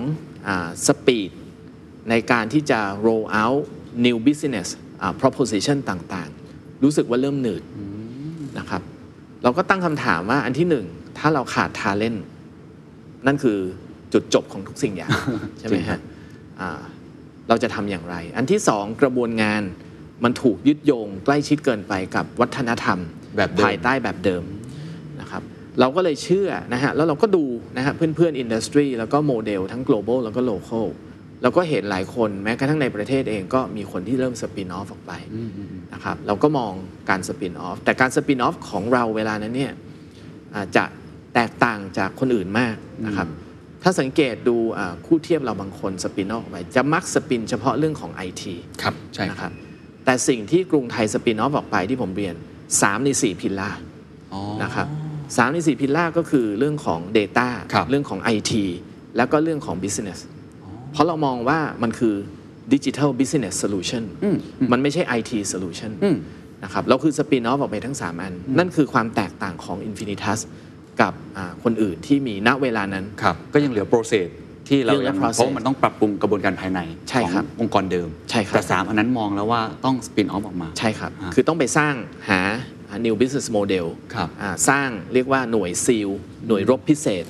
[0.86, 1.30] สปีด
[2.10, 3.62] ในการที่จะ roll out
[4.04, 4.68] new business
[5.02, 7.62] อ่า proposition ต่างๆ รู้สึกว่าเริ่มหนืด
[8.58, 8.82] นะครับ
[9.42, 10.86] เราก็ตั้งคำถามว่าอันที่หนึ่ง
[11.18, 12.20] ถ้าเราขาด talent
[13.26, 13.58] นั่นคือ
[14.12, 15.10] จุดจบของทุกสิ่งอย่าง
[15.58, 15.98] ใช่ไหมฮะ
[16.60, 16.80] อ่า
[17.48, 19.62] เราจะทำอย่างไร อันที่สองกระบวนงาน
[20.24, 22.98] มันถูกยึดโยงใกล้ชิดเกินไปกับวัฒนธรรม
[23.36, 24.42] แบบเดิมภายใต้แบบเดิม
[25.20, 25.42] นะครับ
[25.80, 27.44] เราก็เลยเชื่อนะฮะ แล้วเราก็ดู
[27.76, 30.86] นะฮะเพื่อนๆ industry แล้วก็โมเดลทั้ง global แล้วก็ local
[31.42, 35.12] เราก็เห็นหลายคนแม้กระทั่งในประเทศเองก็มีคนที่เริ่ม spin off ออกไป
[35.94, 36.72] นะครับเราก็มอง
[37.10, 39.72] การ spin off แต่การ spin off ของเราเวลานั้นเนี่ย
[40.54, 40.84] อ่าจะ
[41.34, 43.28] แตกต่างจากคนอื่นมากนะครับ
[43.82, 48.42] ถ้าสังเกตดูอ่าคู่เทียบเราบางคน spin off ออกไปจะมัก spin เฉพาะเรื่องของ IT
[48.82, 49.52] ครับใช่ครับรับ
[50.04, 52.34] แต่สิ่งที่กรุงไทย spin off ออกไปที่ผมเรียน
[52.70, 53.70] 3 ใน 4 pillar
[54.32, 54.86] อ๋อนะครับ
[55.36, 58.52] สามในสี่ pillar ก็คือเรื่องของ Data ครับเรื่องของ IT
[59.16, 60.18] แล้วก็เรื่องของ Business
[60.96, 62.14] เพราะเรามองว่ามันคือ
[62.74, 64.02] Digital Business Solution
[64.72, 65.90] มันไม่ใช่ IT Solution
[66.64, 70.38] นะครับเราคือ spin off ออกไปทั้ง 3 อัน นั่นคือความแตกต่างของ Infinitas
[71.00, 74.28] กับอ่าคนอื่นที่มีณเวลานั้นครับก็ยังเหลือ process
[74.68, 81.94] ที่เรายังเหลือยัง process เพราะมันต้องปรับปรุงกระบวนการภายในใช่ของครับองค์กรเดิมใช่ครับแต่สามอันนั้นมองแล้วว่าต้องสปินออฟออกมา ใช่ครับอ่าคือต้องไปสร้าง
[82.28, 82.40] หา
[83.06, 86.08] new business model ครับอ่าสร้างเรียกว่าหน่วยซีล
[86.48, 87.24] หน่วยรบพิเศษ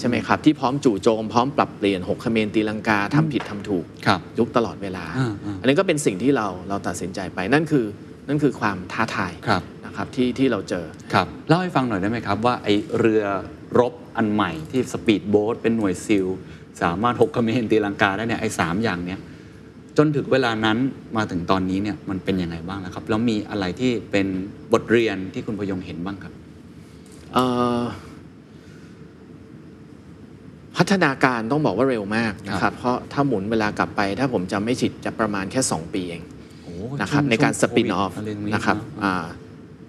[0.00, 7.86] ใช่ไหมครับ ที่พร้อมจู่โจม พร้อมปรับเปลี่ยนหกเขมรตีลังกาทำผิดทำถูกครับยุคตลอดเวลาอ่าอ่าอันนี้ก็เป็นสิ่งที่เราเราตัดสินใจไปนั่นคือ
[8.28, 13.24] นั่นคือความท้าทายครับนะครับที่ที่เราเจอครับเล่าให้ฟังหน่อยได้ไหมครับ ว่าไอเรือ
[13.78, 16.26] รบอันใหม่ที่สปีดโบ๊ทเป็นหน่วยซิล
[16.82, 19.20] สามารถหกเขมรตีลังกาได้เนี่ยไอสามอย่างเนี้ย
[19.98, 20.78] จนถึงเวลานั้น
[21.16, 24.26] มาถึงตอนนี้เนี่ยมันเป็นยังไงบ้างแล้วครับ แล้วมีอะไรที่เป็น
[24.72, 26.32] บทเรียนที่คุณพยงเห็นบ้างครับ
[27.34, 27.44] เอ่
[27.78, 27.80] อ
[30.76, 36.22] พัฒนาการต้องบอกว่าเร็วมากนะคครัรับบเพราะถ้าหมุนเวลากลับไป ถ้าผมจำไม่ผิดจะประมาณแค่ 2 ปีเอง
[36.62, 39.26] โอ้นะครับช่วงในการช่สวงปินโควิดออฟอะไรตงนะครับเอ่า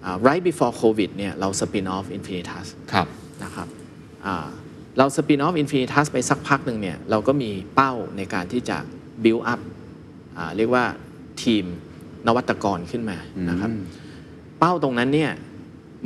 [0.04, 3.06] อ่า right before covid เนี่ยเราสปินออฟ infinitas ครับ
[3.44, 3.68] นะครับ
[4.26, 4.46] อ่า
[4.98, 8.76] เรา spin off Infinitas ไปสักพักหนึ่งเนี่ยเราก็มีเป้าในการที่จะ
[9.24, 9.72] build up อ่า
[10.56, 10.84] เรียกว่า
[11.42, 11.64] ทีม
[12.26, 13.16] นวัตกรขึ้นมา
[13.50, 13.70] นะครับ
[14.58, 15.30] เป้าตรงนั้นเนี่ย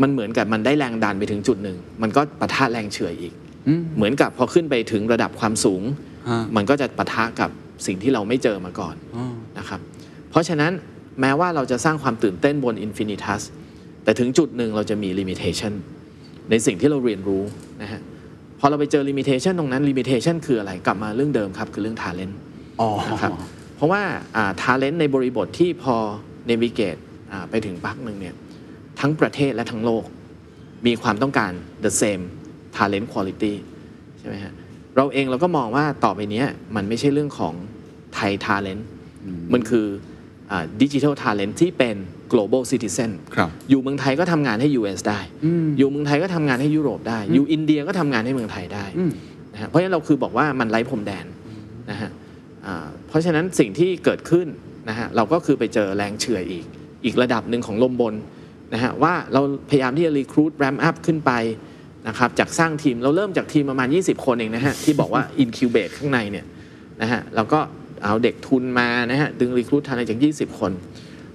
[0.02, 3.32] มันเหมือนกับมันได้แรงดันไปถึงจุดหนึ่ง มันก็ปะทะแรงเฉื่อยอีก
[3.68, 5.82] อืมเหมือนกับพอขึ้นไปถึงระดับความสูง
[6.28, 7.50] ฮะมันก็จะปะทะกับ
[7.86, 9.24] สิ่งที่เราไม่เจอมาก่อนอ๋อ
[9.58, 9.80] นะครับ
[10.30, 10.72] เพราะฉะนั้น
[11.20, 13.42] แม้ว่าเราจะสร้างความตื่นเต้นบน Infinitas
[14.04, 15.72] แต่ถึงจุดหนึ่งเราจะมี limitation
[16.50, 17.42] ในสิ่งที่เราเรียนรู้
[17.82, 18.00] นะฮะ
[18.60, 22.34] พอเราไปเจอ limitation ตรงนั้น limitation คืออะไรกลับมาเรื่องเดิมครับ คือเรื่อง talent
[22.80, 23.32] อ๋อนะครับ
[23.78, 24.02] เพราะว่า
[24.60, 25.96] ทาเลนต์ในบริบทที่พอ
[26.46, 26.96] เนวิเกต
[27.50, 28.34] ไปถึงปักหนึ่งเนี่ย
[29.00, 30.04] ทั้งประเทศและทั้งโลก
[30.86, 31.52] มีความต้องการ
[31.84, 32.22] the same
[32.76, 33.54] talent quality
[34.18, 34.52] ใช่ไหมฮะ
[34.96, 37.54] เราเองเราก็มองว่าต่อไปเนี้ยมันไม่ใช่เรื่องของ
[38.14, 38.82] ไทย talent
[39.52, 39.86] มันคือ
[40.82, 41.96] ดิจิทัล talent ที่เป็น
[42.32, 45.20] global citizen ครับอยู่เมืองไทยก็ทำงานให้ US ได้
[45.78, 49.10] อยู่เมืองไทยก็ทำงานให้ยุโรปได้ อยู่อินเดียก็ทำงานให้เมืองไทยได้อืม
[49.52, 51.26] นะฮะเพราะฉะนั้นเราคือบอกว่ามันไร้พรมแดน
[51.90, 52.10] นะฮะอ่า
[53.08, 54.46] เพราะฉะนั้นสิ่งที่เกิดขึ้น
[54.88, 56.64] นะฮะเราก็คือไปเจอแรงเฉื่อยอีก
[57.04, 58.14] อีกระดับหนึ่งของลมบน
[58.74, 59.40] นะฮะว่าเรา
[59.70, 61.32] พยายามที่จะรีครูดแรมอัพขึ้นไป
[62.08, 66.46] นะครับจากสร้างทีมเราเริ่มจากทีมประมาณ 20 คนเองนะฮะที่บอกว่า incubate ข้างในเนี่ย
[67.02, 67.60] นะฮะเราก็
[68.04, 70.72] เอาเด็กทุนมานะฮะดึงรีครูดทันจาก 20 คน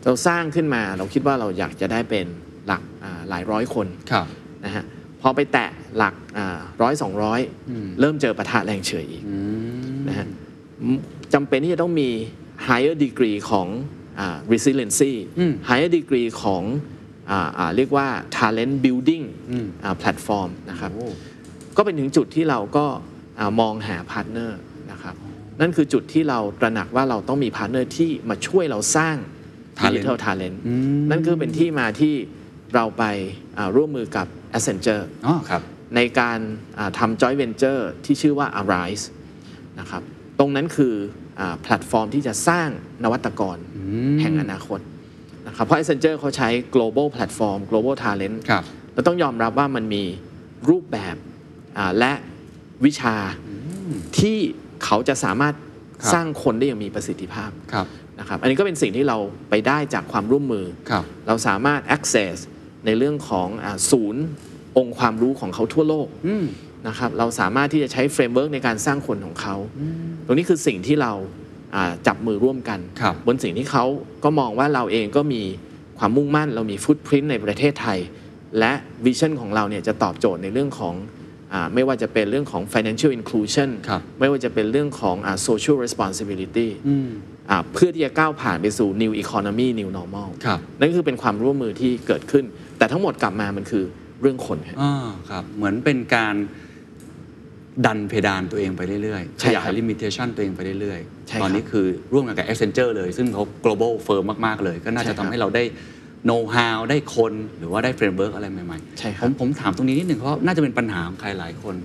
[0.05, 2.25] เราสร้างขึ้นมาเราคิดว่าเราอยากจะได้เป็น
[2.67, 4.25] หลักอ่าหลายร้อยคนครับ
[4.65, 4.83] นะฮะ
[5.21, 6.13] พอไปแตะหลัก
[6.81, 7.39] ร้อยสองร้อย
[7.99, 9.23] เริ่มเจอปะทะแรงเฉยอีก
[10.09, 10.42] นะฮะอืม
[11.33, 12.09] จำเป็นที่จะต้องมี
[12.67, 13.67] higher degree ของ
[14.19, 16.63] อ่า resiliency อืม higher degree ของ
[17.29, 21.07] อ่าอ่าเรียกว่า talent building อืมอ่า platform นะครับโอ้
[21.77, 22.85] ก็เป็นถึงจุดที่เราก็
[23.39, 24.59] อ่ามองหา partner
[24.91, 25.15] นะครับ
[25.61, 29.17] นั่นคือจุดที่เราตระหนักว่าเราต้องมี partner ที่มาช่วยเราสร้าง
[29.79, 32.13] Talent digital talent อืมนั่นคือเป็นที่มาที่
[32.75, 33.03] เราไป
[33.57, 35.61] อ่าร่วมมือกับ Accenture อ๋อครับ
[35.95, 36.39] ในการ
[36.77, 39.05] อ่าทำ joint venture ที่ชื่อว่า Arise
[39.79, 40.03] นะครับ
[40.39, 40.93] ตรงนั้นคือ
[41.39, 42.69] อาแพลตฟอร์มที่จะสร้าง
[43.03, 43.57] นวัตกร
[44.21, 44.79] แห่งอนาคต
[45.47, 50.03] นะครับเพราะ Accenture เขาใช้ global platform global talent ครับเราต้องยอมรับว่ามันมี
[50.69, 51.15] รูปแบบ
[51.77, 52.13] อ่าและ
[52.85, 53.15] วิชา
[54.19, 54.37] ที่
[54.83, 55.53] เขาจะสามารถ
[56.01, 57.87] ครับสร้างคนได้อย่างมีประสิทธิภาพครับ
[58.19, 59.17] นะครับอันนี้ก็เป็นสิ่งที่เรา
[59.49, 62.35] ไปได้จากความร่วมมือครับเราสามารถ access
[62.85, 64.23] ในเรื่องของอาศูนย์
[64.77, 66.45] องค์ความรู้ของเขาทั่วโลกอืม
[66.87, 69.55] นะครับเราสามารถที่จะใช้ framework ในการสร้างคนของเขา
[70.25, 71.13] ตรงนี้คือสิ่งที่เรา
[71.75, 73.85] อ่าจับมือร่วมกันครับบนสิ่งที่เขา
[74.23, 75.41] ก็มองว่าเราเองก็มี
[75.99, 77.99] ความมุ่งมั่น เรามีฟุตพิ้นในประเทศไทย
[78.59, 78.71] และ
[79.05, 80.95] วิชั่นของเราเนี่ยจะตอบโจทย์ในเรื่องของ
[81.53, 87.09] อาไม่ว่าจะเป็นเรื่องของ financial inclusion ครับไม่ว่าจะเป็นเรื่องของอา social responsibility อืม
[87.49, 92.45] อ่าเพื่อที่จะก้าวผ่านไปสู่ new economy new normal ครับนั่นคือเป็นความร่วมมือที่เกิดขึ้น
[92.77, 93.83] แต่ทั้งหมดกลับมามันคือ
[94.21, 94.93] เรื่องคนครับอ่า
[95.29, 96.35] ครับเหมือนเป็นการ
[97.85, 105.63] ดันเพดานตัวเองไปเรื่อยๆใช่ขครับยายลิมิเ t ชันตัวเองไปเรื่อยใช่ๆตอนนี้ครับคือร่วมกันกับ Accenture เลย ซึ่งเขา global firm มาก ๆ เลย ก็น่าใช่จะครัทำบให้เราได้
[106.27, 111.75] know how ได้คนหรือว่าได้ framework อะไรใหม่ใช่คๆรัผบมผมถามตรงนี้นิดหนึ่งเพราะน่าจะเป็นปัญหาของใครหลายคน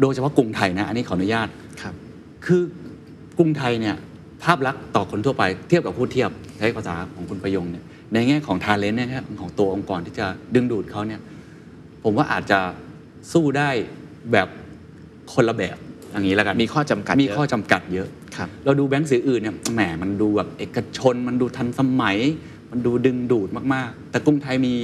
[0.00, 1.48] โดยเฉพาะกรุงไทยนะ อันนี้ขออนุญาต
[1.82, 1.94] ครับ
[2.46, 2.62] คือ
[3.38, 3.96] กรุงไทยเนี่ย
[4.44, 11.20] ภาพลักษณ์ต่อคนทั่วไปเทียบกับผู้เทียบใช้ภาษาของคุณประยงเนี่ยในแง่ของ talent เนี่ยครับของตัวองค์กรที่จะดึงดูดเขาเนี่ย
[12.04, 12.60] ผมว่าอาจจะ
[13.32, 13.70] สู้ได้
[14.32, 14.48] แบบ
[15.32, 15.76] คนละแบบ
[16.12, 22.18] อย่างนี้แล้วกัน มีข้อจำกัดมีเยอะข้อจำกัดเยอะครับเราดูแบงก์สีอื่นเนี่ยแหมมันดูแบบเอกชน มันดูทันสมัย
[22.70, 24.74] มันดูดึงดูดมากๆ แต่กรุงไทยมี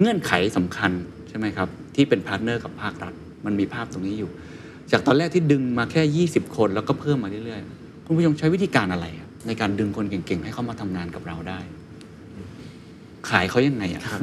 [0.00, 0.90] เงื่อนไขสำคัญ
[1.28, 3.12] ใช่ไหมครับ ที่เป็น partner กับภาครัฐ
[3.46, 4.30] มันมีภาพตรงนี้อยู่
[4.92, 11.58] จากตอนแรกที่ดึงมาแค่ 20 คนแล้วก็เพิ่มมาเรื่อยๆคุณผู้ชมใช้วิธีการอะไรครับในการดึงคนเก่งๆ ให้เข้ามาทำงานกับเราได้
[13.28, 14.20] ขายเขายังไงอะครับ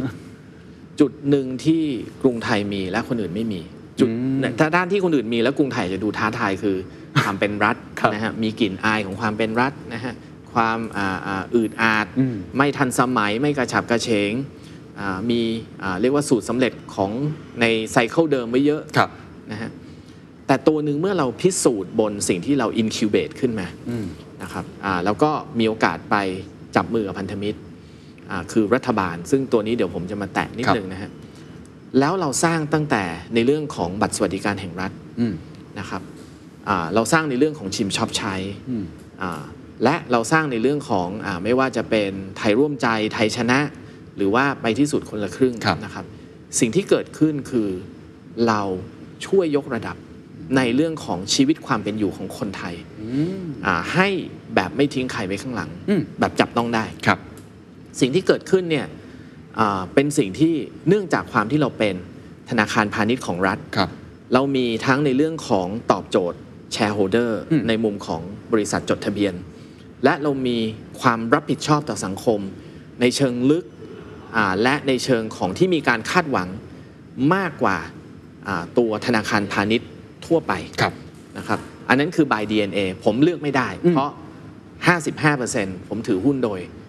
[0.99, 1.83] จุดหนึ่งที่
[2.21, 3.80] กรุงไทยมีและคนอื่นไม่มีจุดอืมเนี่ย
[4.59, 6.75] ถ้าด้านที่คนอื่นมีแล้วกรุงไทยจะดูท้าทายคือ
[7.23, 10.13] ความเป็นรัฐครับนะฮะมีกลิ่นอายของความเป็นรัฐนะฮะ
[10.53, 14.31] ความอ่าอ่าอืดอาดอืมไม่ทันสมัยไม่กระฉับกระเฉง
[14.99, 15.41] อ่ามี
[15.83, 17.11] อ่าเรียกว่าสูตรสำเร็จของ
[17.61, 19.09] ในไซเคิลเดิมไว้เยอะครับ
[19.51, 19.69] นะฮะ
[20.47, 24.05] แต่ตัวหนึ่งเมื่อเราพิสูจน์บนสิ่งที่เราอินคิวเบตขึ้นมาอืม
[24.41, 26.15] นะครับอ่าแล้วก็มีโอกาสไป
[26.75, 27.59] จับมือกับพันธมิตร
[28.29, 31.11] อ่าคือรัฐบาล ซึ่งตัวนี้เดี๋ยวผมจะมาแตะนิดครับนึงนะฮะ
[31.99, 33.03] แล้วเราสร้างตั้งแต่
[33.35, 35.33] ในเรื่องของบัตรสวัสดิการแห่งรัฐอืม
[35.79, 36.01] นะครับ
[36.69, 38.35] อ่าเราสร้างในเรื่องของชิมช็อปใช้
[38.69, 38.83] อืม
[39.21, 39.41] อ่า
[39.83, 43.59] และเราสร้างในเรื่องของอาไม่ว่าจะเป็นไทยร่วมใจไทยชนะ
[44.17, 46.05] หรือว่าไปที่สุดคนละครึ่งครับนะครับ
[46.59, 47.69] สิ่งที่เกิดขึ้นคือ
[48.47, 48.61] เรา
[49.25, 49.95] ช่วยยกระดับ
[50.57, 53.07] ในเรื่องของชีวิตความเป็นอยู่ของคนไทยอื
[53.41, 54.07] มอ่าให้
[54.55, 57.19] แบบไม่ทิ้งใครไว้ข้างหลังอืมแบบจับต้องได้ครับ
[57.99, 58.91] สิ่งที่เกิดขึ้นเนี่ยอ่า
[59.93, 60.53] เป็นสิ่งที่
[60.87, 61.95] เนื่องจากความที่เราเป็น
[62.49, 63.89] ธนาคารพาณิชย์ของรัฐครับ
[64.33, 66.39] เรามีทั้งในเรื่องของตอบโจทย์
[66.75, 69.33] shareholder อืมในมุมของบริษัทจดทะเบียน
[70.03, 70.57] และเรามี
[71.01, 72.39] ความรับผิดชอบต่อสังคม
[73.01, 73.65] ในเชิงลึก
[74.35, 76.49] อ่าและในเชิงของที่มีการคาดหวัง
[77.35, 77.77] มากกว่า
[78.47, 79.89] อ่าตัวธนาคารพาณิชย์
[80.25, 80.93] ทั่วไปครับ
[81.37, 81.59] นะครับ
[81.89, 84.11] อันนั้นคือ by DNA ผมเลือกไม่ได้อืมเพราะ
[84.79, 86.80] 55%ผมถือหุ้นโดยอ่า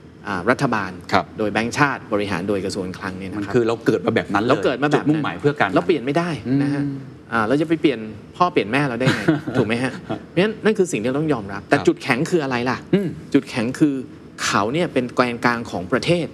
[0.51, 6.31] รัฐบาลครับโดยแบงก์ชาติบริหารโดยกระทรวงการคลังเนี่ยมันนะครับคือเราเกิดมาแบบนั้นเลยเราเกิดมาแบบจุมุ่งหมายเพื่อการเราเปลี่ยนไม่ได้
[6.63, 6.97] นะฮะอืม
[7.33, 8.01] อ่าเราจะไปเปลี่ยน
[8.37, 9.23] พ่อเปลี่ยนแม่เราได้ไง
[9.57, 13.95] ถูกไหมฮะเพราะฉะนั้นนั่นคือสิ่งที่เราต้องยอมรับ แต่ครับจุดแข็งคืออะไรล่ะอืมจุดแข็งคือ
[14.45, 16.27] เขาเนี่ยเป็นแกนกลางของประเทศ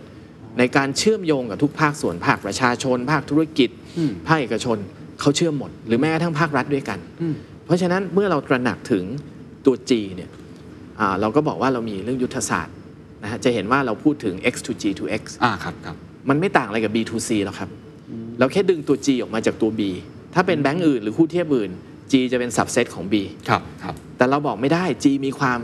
[0.58, 4.78] ในการเชื่อมโยงกับทุกภาคส่วนภาคประชาชน ภาคธุรกิจอืมภาคเอกชน
[5.20, 7.34] เขาเชื่อมหมด หรือแม้กระทั่งภาครัฐด้วยกันอืม
[7.66, 9.04] เพราะฉะนั้นเมื่อเราตระหนักถึง
[9.66, 10.30] ตัว G เนี่ย
[11.00, 12.74] อ่าเราก็บอกว่าเรามีเรื่องยุทธศาสตร์
[13.22, 15.96] นะฮะจะเห็นว่าเราพูดถึง X to G to X อ่าครับครับ
[16.28, 17.70] มันไม่ต่างอะไรกับ B to C หรอกครับ
[18.38, 19.80] เราแค่ดึงตัว G ออกมาจากตัว B
[20.34, 21.70] ถ้าเป็นแบงก์อื่นหรือคู่เทียบอื่น
[22.12, 23.14] G จะเป็น subset ของ B
[23.48, 25.58] ครับครับแต่เราบอกไม่ได้ G มีความ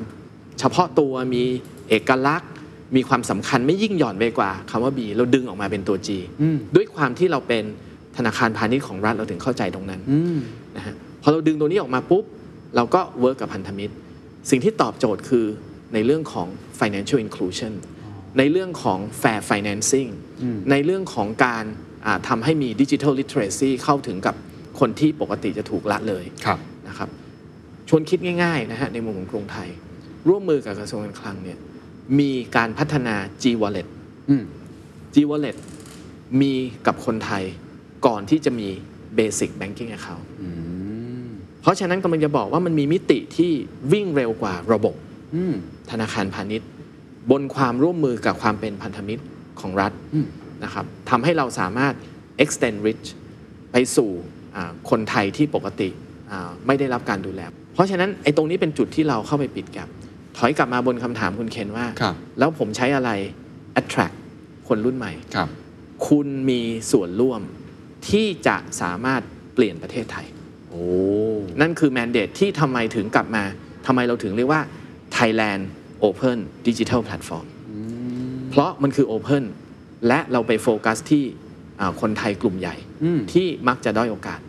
[0.61, 1.43] เฉพาะตัวมี
[1.89, 2.51] เอกลักษณ์
[2.97, 6.09] มีความสำคัญไม่ยิ่งหย่อนไปกว่าคำว่า B เราดึงออกมาเป็นตัว G
[6.43, 7.65] อืมด้วยความที่เราเป็น
[8.17, 10.39] ธนาคารพาณิชย์ของรัฐเราถึงเข้าใจตรงนั้น อืม
[10.77, 12.25] นะฮะพอเราดึงตัวนี้ออกมาปุ๊บ
[12.77, 13.95] เราก็เวิร์กกับพันธมิตร
[14.51, 15.47] สิ่งที่ตอบโจทย์คือ
[15.95, 16.49] ในเรื่องของ
[16.81, 17.73] financial inclusion
[18.39, 20.11] ในเรื่องของ fair financing
[20.71, 21.65] ในเรื่องของการ
[22.07, 24.35] อ่าทำให้มี digital literacy เข้าถึงกับ
[24.81, 27.09] คนที่ปกติจะถูกละเลยครับนะครับ
[27.89, 29.69] ชวนคิดง่ายๆนะฮะในมุมของกรุงไทย
[30.29, 31.59] ร่วมมือกับกระทรวงการคลังเนี่ย
[32.19, 33.87] มีการพัฒนา G Wallet
[34.31, 34.45] อืม
[35.15, 35.57] G Wallet
[36.41, 36.53] มี
[36.87, 37.45] กับคนไทย
[38.07, 38.69] ก่อนที่จะมี
[39.19, 40.49] Basic Banking Account อื
[41.27, 41.29] ม
[41.63, 43.53] เพราะฉะนั้นกำลังจะบอกว่ามันมีมิติที่
[43.93, 45.14] วิ่งเร็วกว่าระบบอืม
[45.91, 46.69] ธนาคารพาณิชย์
[47.31, 49.23] บนความร่วมมือกับความเป็นพันธมิตร
[49.61, 50.27] ของรัฐอืม
[50.65, 51.95] นะครับทำให้เราสามารถ
[52.45, 53.09] extend reach
[53.73, 54.11] ไปสู่
[54.57, 55.89] อ่าคนไทยที่ปกติ
[56.31, 57.41] อ่าไม่ได้รับการดูแล
[57.75, 59.89] เพราะฉะนั้นไอ้ตรงนี้เป็นจุดที่เราเข้าไปปิดแกับ
[60.37, 63.11] ถอยกลับมาบนคำถามคุณเคนว่าครับแล้วผมใช้อะไร
[63.81, 64.17] attract
[64.69, 65.49] คนรุ่นใหม่ครับ
[66.09, 66.61] คุณมี
[66.93, 67.41] ส่วนร่วม
[68.09, 69.23] ที่จะสามารถ
[69.55, 70.27] เปลี่ยนประเทศไทย
[70.71, 70.85] โอ้
[71.61, 73.45] นั่นคือแมนเดตที่ทำไมถึงกลับมา
[73.87, 74.63] ทำไมเราถึงเรียกว่า
[75.19, 75.63] Thailand
[76.07, 77.47] Open Digital Platform
[78.51, 79.45] เพราะมันคือ Open
[80.09, 81.25] และเราไปโฟกัสที่
[81.81, 82.75] อ่าคนไทยกลุ่มใหญ่
[83.05, 84.41] อืมที่มักจะด้อยโอกาส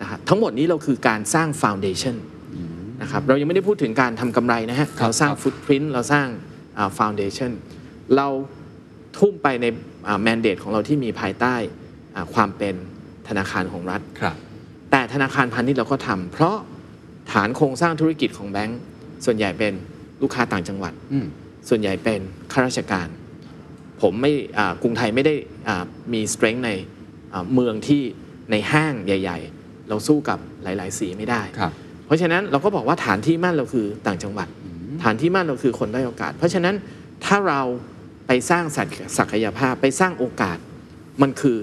[0.00, 2.16] นะครับทั้งหมดนี้เราคือการสร้าง Foundation
[3.02, 6.26] นะครับเรายังไม่ได้พูดถึงการทำกำไรนะฮะครับเราสร้างครับ Footprint เราสร้าง
[6.78, 7.50] อ่า Foundation
[8.16, 8.28] เรา
[9.18, 9.66] ทุ่มไปใน
[10.22, 11.54] แมนเดตของเราที่มีภายใต้
[12.14, 12.74] อ่าความเป็น
[13.28, 14.36] ธนาคารของรัฐครับ
[14.90, 16.56] แต่ธนาคารพาณิชย์เราก็ทำเพราะ
[17.32, 18.80] ฐานโครงสร้างธุรกิจของแบงก์
[19.24, 19.72] ส่วนใหญ่เป็น
[20.22, 21.26] ลูกค้าต่างจังหวัดอืม
[21.68, 22.20] ส่วนใหญ่เป็น
[22.52, 23.08] ข้าราชการ
[24.02, 25.34] ผมไม่อ่ากรุงไทยไม่ได้
[25.68, 26.70] อ่ามีสเตรน g ์ใน
[27.32, 28.02] อ่าเมืองที่
[28.50, 31.72] ในห้างใหญ่ ๆ เราสู้กับหลาย ๆ สีไม่ได้ครับ
[32.06, 34.48] เพราะฉะนั้นเราก็บอกว่าฐานที่มั่นเราคือต่างจังหวัด
[35.02, 36.74] ฐานที่มั่นเราคือคนได้อยโอกาส เพราะฉะนั้น
[37.24, 37.62] ถ้าเรา
[38.26, 40.58] ไปสร้างศักศักยภาพไปสร้างโอกาส
[41.22, 41.58] มันคือ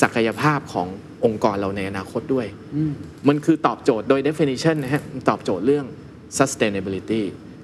[0.00, 0.88] ศักยภาพของ
[1.24, 2.46] องค์กรเราในอนาคตด้วย
[3.28, 5.86] มันคือตอบโจทย์โดย definition นะฮะมันตอบโจทย์เรื่อง
[6.38, 7.22] sustainability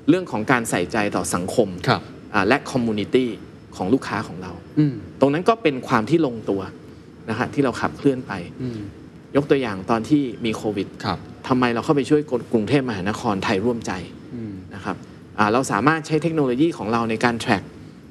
[0.09, 2.01] เรื่องของการใส่ใจต่อสังคมครับ
[2.35, 3.27] อ่าและ community
[3.77, 6.61] ของลูกค้าของเราอืมตรงนั้นก็เป็นความที่ลงตัว
[7.31, 8.81] นะฮะที่เราขับเคลื่อนไปอืม
[9.37, 12.23] ยกตัวอย่างตอนที่มีโควิดครับทำไมเราเข้าไปช่วย
[12.53, 13.93] กรุงเทพมหานครไทยร่วมใจ
[14.35, 14.97] อืมนะครับ
[15.39, 17.65] อ่าเราสามารถใช้เทคโนโลยีของเราในการ track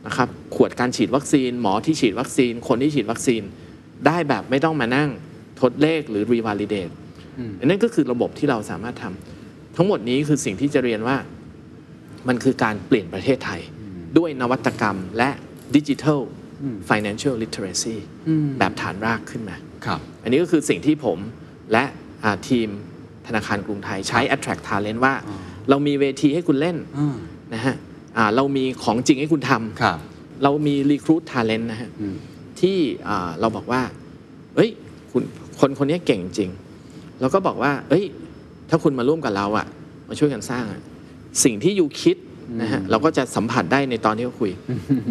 [0.07, 3.41] นะครับขวดการฉีดวัคซีน หมอที่ฉีดวัคซีน คนที่ฉีดวัคซีน
[4.05, 5.09] ได้แบบไม่ต้องมานั่ง
[5.61, 6.93] ทดเลขหรือ revalidate
[7.59, 9.40] อันนั้นก็คือระบบที่เราสามารถทำ
[9.81, 11.17] ทั้งหมดนี้คือสิ่งที่จะเรียนว่า
[12.27, 13.61] มันคือการเปลี่ยนประเทศไทย
[14.17, 15.29] ด้วยนวัตกรรมและ
[15.75, 16.21] ดิจิทัล
[16.89, 17.95] financial literacy
[18.59, 21.17] แบบฐานรากขึ้นมาครับอันนี้ก็คือสิ่งที่ผม
[21.71, 21.83] และ
[22.23, 22.67] อ่าทีม
[23.27, 25.13] ธนาคารกรุงไทยใช้ attract talent ว่า
[25.69, 27.17] เรามีเวทีให้คุณเล่นอ่า
[27.53, 27.75] นะฮะ
[28.17, 32.15] อ่าเรามีของจริงให้คุณทครับำเรามี recruit talent นะฮะอืม
[32.61, 33.81] ที่อ่าเราบอกว่า
[34.55, 34.69] เอ้ย
[35.11, 35.23] คุณ
[35.59, 36.51] คนคนนี้เก่งจริง
[37.19, 38.05] เราก็บอกว่า เอ้ย
[38.71, 39.67] ถ้าคุณมาร่วมกับเราอะ
[40.09, 40.81] มาช่วยกันสร้างอะ
[41.43, 42.17] สิ่งที่อยู่คิด
[42.61, 44.51] นะฮะเราก็จะสัมผัสได้ในตอนที่เขาคุย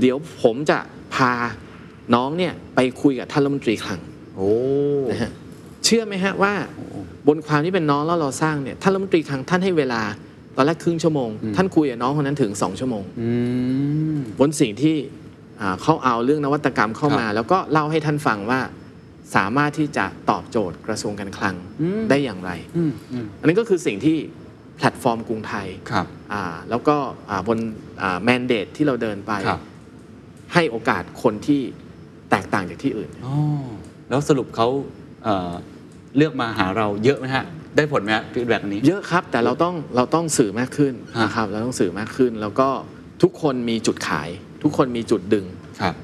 [0.00, 0.78] เดี๋ยวผมจะ
[1.14, 1.32] พา
[2.14, 4.00] น้องเนี่ยไปคุยกับท่านรัฐมนตรีคลัง
[4.36, 4.50] โอ้
[5.10, 5.30] นะฮะ
[5.84, 6.52] เชื่อไหมฮะว่า
[7.28, 10.00] บนความที่เป็นน้องแล้วเราสร้างเนี่ยท่านรัฐมนตรีคลังท่านให้เวลา
[10.56, 13.28] ตอนแรกครึ่งชั่วโมง ท่านคุยกับน้องคนนั้นถึง2ชั่วโมงอื
[14.16, 14.96] มบนสิ่งที่
[15.60, 18.60] อ่าเขาเอาเรื่องนวัตกรรมเข้ามาครับแล้วก็เล่าให้ท่านฟังว่า
[19.36, 24.16] สามารถที่จะตอบโจทย์กระทรวงการคลังอืมได้อย่างไรอืมอืมอันนี้ก็คือสิ่งที่
[24.76, 26.96] แพลตฟอร์มกรุงไทยครับอ่าแล้วก็
[27.30, 27.58] อ่าบน
[28.24, 29.60] แมนเดตที่เราเดินไปครับ
[30.54, 31.60] ให้โอกาสคนที่
[32.30, 33.36] แตกต่างจากที่อื่นอ๋อ
[34.10, 34.68] แล้วสรุปเขา
[35.24, 35.52] เอ่อ
[36.16, 37.44] เลือกมาหาเราเยอะไหมฮะ
[37.76, 42.68] ได้ผลไหมฮะ feedback นี้ เยอะครับ แต่เราต้องเราต้องสื่อมากขึ้นฮะนะครับ เราต้องสื่อมากขึ้น แล้วก็
[43.22, 44.28] ทุกคนมีจุดขาย
[44.62, 45.59] ทุกคนมีจุดดึงครับ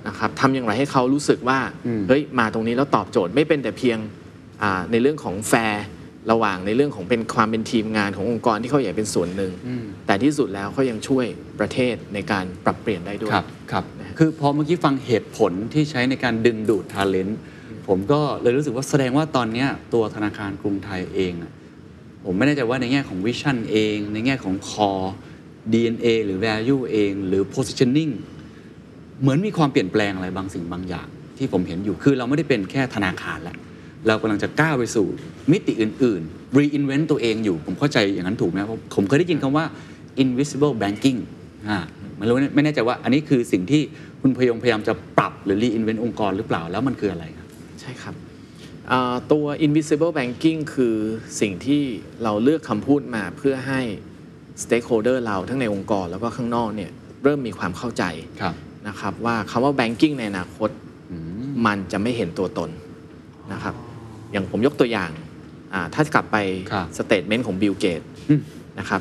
[0.07, 3.99] นะครับทำอย่างไรให้เขารู้สึกว่าอืมเฮ้ยมาตรงนี้แล้วตอบโจทย์ไม่เป็นแต่เพียง
[4.63, 5.85] อ่าในเรื่องของแฟร์
[6.33, 11.27] ระหว่างในเรื่องของเป็นความเป็นทีมงานขององค์กรที่เขาอยากเป็นส่วนหนึ่งอืมแต่ที่สุดแล้วเขายังช่วย
[11.61, 17.41] ประเทศในการปรับเปลี่ยนได้ด้วยครับครับนะฮะคือพอเมื่อกี้ฟังเหตุผลที่ใช้ในการดึงดูดท a เลนต์
[17.89, 21.53] ผมก็เลยรู้สึกว่าแสดงว่าตอนเนี้ยตัวธนาคารกรุงไทยเองอะ
[22.25, 25.09] ผมไม่แน่ใจว่าในแง่ของวิชั่นเอง ในแง่ของ core
[25.73, 28.13] DNA หรือ value เอง หรือ positioning
[29.23, 31.07] เหมือนมีความเปลี่ยนแปลงอะไรบางสิ่งบางอย่าง
[31.39, 33.57] ที่ผมเห็นอยู่คือเราไม่ได้เป็นแค่ธนาคารแล้ว
[34.07, 35.07] เรากำลังจะก้าวไปสู่
[35.53, 39.65] มิติอื่นๆ reinvent ตัวเองอยู่ ผมเข้าใจอย่างนั้นถูกไหมเพราะผมเคยได้ยินคำว่า
[40.23, 41.19] invisible banking
[41.69, 41.79] อ่า
[42.19, 43.83] มันรู้ไม่แน่ใจว่าอันนี้คือสิ่งที่
[44.21, 47.49] คุณพยงพยายามจะปรับหรือ reinvent องค์กรหรือเปล่าแล้วมันคืออะไรครับ
[47.81, 48.15] ใช่ครับ
[48.91, 50.97] อ่าตัว invisible banking คือ
[51.41, 51.83] สิ่งที่
[52.23, 53.81] เราเลือกคำพูดมาเพื่อให้
[54.63, 56.91] stakeholder เราทั้งในองค์กรแล้วก็ข้างนอกเนี่ย
[57.25, 58.05] เริ่มมีความเข้าใจ
[58.43, 58.55] ครับ
[58.89, 60.71] นะครับว่าคำว่า banking ในอนาคต
[61.67, 62.71] มันจะไม่เห็นตัวตน
[63.53, 63.75] นะครับ
[64.33, 65.11] อย่างผมยกตัวอย่าง
[65.75, 66.37] อ่าถ้ากลับไป
[66.73, 68.41] ครับสเต t เมนต์ของบิลเกตอืม
[68.79, 69.01] นะครับ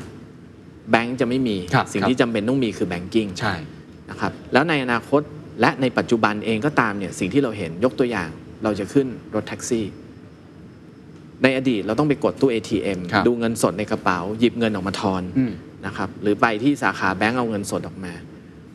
[0.90, 3.54] แบงก์จะไม่มีครับสิ่งครับที่จำเป็นต้องมีคือ banking ใช่
[4.10, 5.22] นะครับแล้วในอนาคต
[5.60, 8.28] และในปัจจุบันเองก็ตามเนี่ยสิ่งที่เราเห็นยกตัวอย่าง
[8.62, 9.86] เราจะขึ้นรถแท็กซี่
[11.42, 15.52] ในอดีตเราต้องไปกดตู้ ATM ครับดูเงินสดในกระเป๋า หยิบเงินออกมาทอนอืม
[15.86, 18.12] นะครับหรือไปที่สาขาแบงก์เอาเงินสดออกมา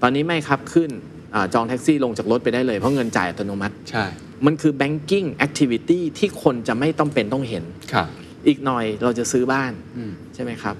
[0.01, 0.91] ตอนนี้ไม่ครับขึ้น
[1.35, 4.05] อาจองแท็กซี่ลงจากรถไปได้เลย เพราะเงินจ่ายอัตโนมัติ ใช่
[4.45, 8.07] มันคือ banking activity ที่คนจะไม่ต้องเป็นต้องเห็นครับ
[8.47, 10.75] อีกหน่อยเราจะซื้อบ้านอืมใช่ไหมครับ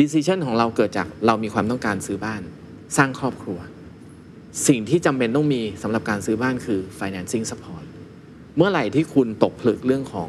[0.00, 2.42] decision ของเราเกิดจากเรามีความต้องการซื้อบ้าน
[2.96, 3.58] สร้างครอบครัว
[4.68, 7.84] สิ่งที่จำเป็นต้องมีสำหรับการซื้อบ้านคือ financing support
[8.56, 10.28] เมื่อไหร่ที่คุณตกผลึกเรื่องของ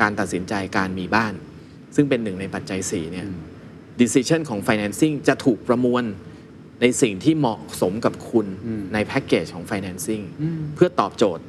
[0.00, 1.32] การตัดสินใจการมีบ้าน
[1.94, 3.26] ซึ่งเป็นหนึ่งในปัจจัย4เนี่ย
[4.00, 6.04] decision ของ financing จะถูกประมวล
[6.80, 8.46] ในสิ่งที่เหมาะสมกับคุณ
[8.94, 10.24] ในแพ็กเกจของ financing
[10.74, 11.44] เพื่อตอบโจทย์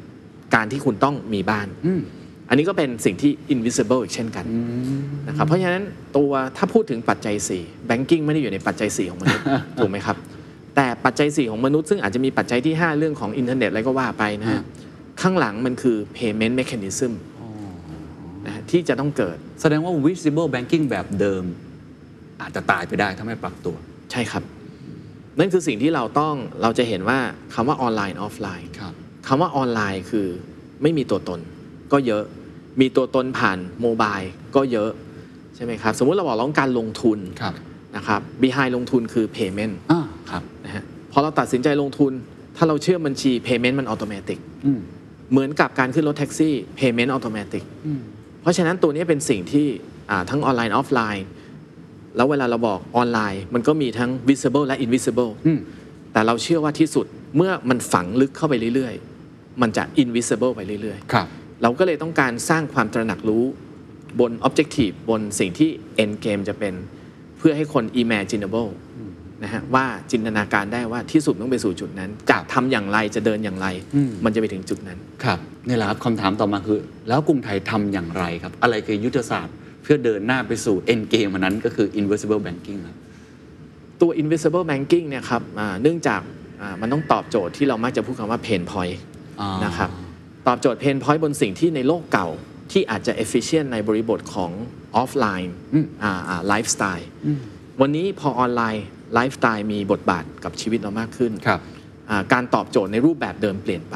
[0.55, 2.01] การที่คุณต้องมีบ้านอืม
[2.49, 4.45] อันนี้ก็เป็นสิ่งที่ invisible อีกเช่นกัน
[5.27, 5.83] นะครับเพราะฉะนั้น
[6.17, 9.45] ตัวถ้าพูดถึงปัจจัย 4 banking ไม่ได้อยู่ในปัจจัย 4 ของมนุษย์
[9.79, 10.17] ถูกไหมครับ
[10.75, 14.61] แต่ปัจจัย 4 ของมนุษย์ซึ่งอาจจะมีปัจจัยที่ 5 เรื่องของอินเทอร์เน็ตอะไรก็ว่าไปนะฮะ
[15.21, 17.11] ข้างหลังมันคือ payment mechanism
[18.45, 21.43] นะฮะที่จะต้องเกิด แสดงว่า visible banking แบบเดิม
[22.41, 23.75] อาจจะตายไปได้ถ้าไม่ปรับตัว
[24.11, 24.43] ใช่ครับ
[25.39, 27.19] นั่นคือสิ่งที่เราต้องเราจะเห็นว่า
[27.53, 28.93] คำว่าออนไลน์ออฟไลน์ครับ
[29.27, 30.27] คำว่าออนไลน์คือ
[30.81, 31.39] ไม่มีตัวตน
[31.91, 32.23] ก็เยอะ
[32.81, 34.17] มีตัวตนผ่าน mobile
[34.55, 34.91] ก็เยอะ
[35.55, 37.53] ใช่ไหมครับ สมมุติเราบอกเราต้องการลงทุนครับ
[37.95, 42.11] นะครับ behind ลงทุนคือ payment อ่าครับนะฮะพอเราตัดสินใจลงทุน
[42.57, 44.79] ถ้าเราเชื่อมบัญชี payment มัน automatic อืม
[45.31, 47.63] เหมือนกับการขึ้นรถแท็กซี่ payment automatic
[48.41, 49.67] เพราะฉะนั้นตัวนี้เป็นสิ่งที่
[50.11, 51.25] อ่าทั้งออนไลน์ออฟไลน์
[52.19, 55.59] แล้วเวลาเราบอกออนไลน์ มันก็มีทั้ง visible และ invisible อืม
[56.13, 57.05] แต่เราเชื่อว่าที่สุด
[57.37, 63.43] เมื่อมันฝังลึกเข้าไปเรื่อยๆ มันจะ invisible ไปเรื่อยครับๆเราก็เลยต้องการสร้างความตระหนักรู้
[64.19, 65.69] บน objective บนสิ่งที่
[66.03, 66.73] end game จะเป็น
[67.37, 68.69] เพื่อให้คน imaginable
[69.43, 82.97] นะฮะว่าจินตนาการได้ว่าที่สุดต้องไปสู่จุดนั้น จะทำอย่างไรจะเดินอย่างไรอืมมันจะไปถึงจุดนั้น ครับนี่แหละครับคำถามต่อมาคือ แล้วกรุงไทยทำอย่างไรครับ อะไรคือยุทธศาสตร์ เพื่อเดินหน้าไปสู่ end game อันนั้นก็คือ invisible banking ครับ
[84.01, 86.21] ตัว invisible banking เนี่ยครับอ่าเนื่องจาก
[86.61, 88.97] อ่ามันต้องตอบโจทย์ที่เรามักจะพูดคำว่า pain point
[89.41, 89.89] อ่านนะครับ
[90.47, 92.27] ตอบโจทย์ pain point บนสิ่งที่ในโลกเก่า
[92.71, 94.51] ที่อาจจะ efficient ในบริบทของ
[95.01, 95.49] offline
[96.47, 97.07] ไลฟ์สไตล์
[97.81, 101.61] วันนี้พอออนไลน์ไลฟ์สไตล์มีบทบาทกับชีวิตเรามากขึ้นครับ
[102.09, 103.95] อ่าการตอบโจทย์ในรูปแบบเดิมเปลี่ยนไป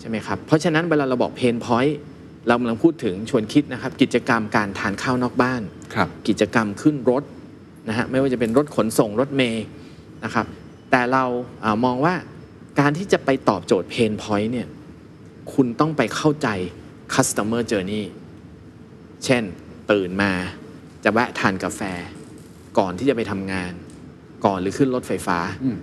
[0.00, 1.92] ใช่ไหมครับ เพราะฉะนั้นเวลาเราบอก pain point
[2.48, 5.62] เรากำลังพูดถึงชวนคิดนะครับ กิจกรรมการทานข้าวนอกบ้าน
[5.94, 7.22] ครับกิจกรรมขึ้นรถ
[7.88, 9.64] นะฮะไม่ว่าจะเป็นรถขนส่งรถเมย์
[10.24, 10.46] นะครับ
[10.90, 11.24] แต่เรา
[11.64, 12.14] อามองว่า
[12.80, 14.68] การที่จะไปตอบโจทย์เพนพอยต์เนี่ย
[15.54, 16.48] คุณต้องไปเข้าใจ
[17.14, 18.04] customer journey
[19.24, 19.42] เช่น
[19.90, 20.32] ตื่นมา
[21.04, 21.80] จะแวะทานกาแฟ
[22.78, 23.72] ก่อนที่จะไปทำงาน
[24.44, 25.78] ก่อนหรือขึ้นรถไฟฟ้าอืม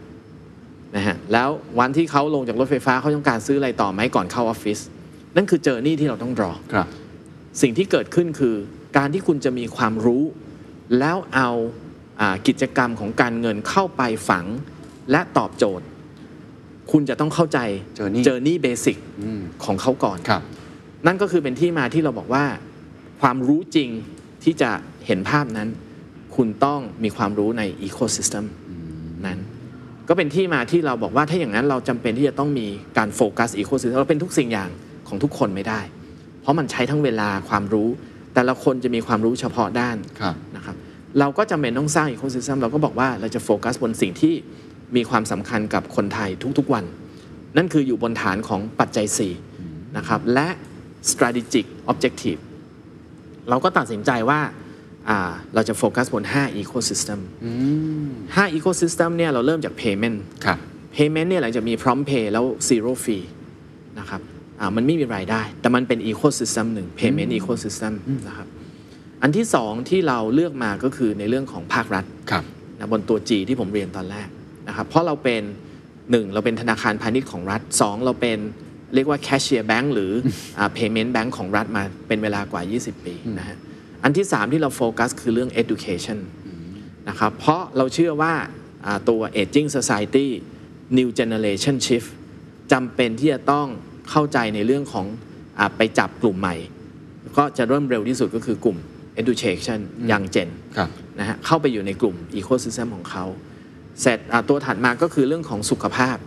[0.95, 1.49] นะฮะแล้ว
[1.80, 4.80] วันที่เขาลงจากรถไฟฟ้าเขาต้องการซื้ออะไรต่อไหมก่อนเข้าออฟฟิศ
[5.36, 6.88] นั่นคือเจอร์นี่ที่เราต้องรอครับ
[7.62, 8.56] สิ่งที่เกิดขึ้นคือ
[8.98, 10.24] การที่คุณจะมีความรู้
[11.00, 11.50] แล้วเอา
[12.22, 14.46] อากิจกรรมของการเงินเข้าไปฝัง
[15.12, 15.86] และตอบโจทย์
[16.92, 17.60] คุณจะต้องเข้าใจ
[17.98, 20.42] Journey เจอร์นี่เบสิกอืมของเขาก่อนครับ
[21.06, 22.46] นั่นก็คือเป็นที่มาที่เราบอกว่า
[23.22, 23.90] ความรู้จริง
[24.44, 24.70] ที่จะ
[25.06, 25.70] เห็นภาพนั้น
[26.36, 28.46] คุณต้องมีความรู้ในอีโค y ิสเต็ม
[29.26, 29.40] นั้น
[30.08, 32.68] ก็เป็นที่มาที่เราบอกว่าถ้าอย่างนั้นเราจำเป็นที่จะต้องมี
[32.98, 34.70] การโฟกัสอีโค y ิสเต็มเราเป็นทุกสิ่งอย่าง
[35.08, 35.82] ของทุกคนไม่ได้
[36.41, 37.89] เพเพราะมันใช้ทั้งเวลาความรู้
[38.34, 40.76] แต่ละคนจะมีความรู้เฉพาะด้านครับนะครับ
[41.20, 44.34] เราก็จำเป็นต้องสร้างอีโคซิส e มเราก็บอกว่าเราจะโฟกัสบนสิ่งที่
[44.95, 46.86] มีความสำคัญกับคนไทยทุกๆวัน
[47.58, 49.06] นั่นคืออยู่บนฐานของปัจจัย
[49.51, 50.47] 4นะครับและ
[51.12, 52.39] strategic objective
[53.49, 54.39] เราก็ตัดสินใจว่า
[55.10, 57.20] อ่าเราจะโฟกัสบน 5 ecosystem
[58.36, 60.58] 5 ecosystem เนี่ยเราเริ่มจาก payment ครับ
[60.95, 63.26] payment เนี่ยหลังจากมี prompt pay แล้ว zero fee
[63.99, 64.35] นะครับอ่า
[64.76, 67.93] มันไม่มีรายได้ แต่มันเป็น ecosystem หนึ่ง payment ecosystem
[68.28, 68.47] นะครับ
[69.22, 72.43] อันที่สองที่เราเลือกมาก็คือในเรื่องของภาครัฐครับ
[72.80, 74.28] นะบนตัว G ที่ผมเรียนตอนแรก
[74.68, 75.43] นะครับเพราะเราเป็น
[75.89, 78.39] 1เราเป็นธนาคารพาณิชย์ของรัฐ2เราเป็น
[78.95, 80.12] เรียกว่า cashier bank หรือ
[80.58, 83.58] อ่า payment bank ของรัฐมาเป็นเวลากว่า 20 ปีนะฮะ
[84.03, 86.20] อันที่ 3 ที่เราโฟกัสคือเรื่อง education
[87.10, 88.34] นะครับเพราะเราเชื่อว่า
[88.86, 90.28] อ่าตัว aging society
[90.97, 92.10] new generation shift
[92.72, 93.68] จำเป็นที่จะต้อง
[94.10, 95.06] เข้าใจในเรื่องของ
[95.60, 96.56] อาไปจับกลุ่มใหม่
[97.38, 98.78] ก็จะเริ่มเร็วที่สุดก็คือกลุ่ม
[99.22, 99.80] education
[100.12, 100.89] young gen ครับ
[101.20, 103.26] นะฮะเข้าไปอยู่ในกลุ่ม ecosystem ของเขา
[104.01, 106.18] เสร็จอ่าตัวถัดมาก็คือเรื่องของสุขภาพ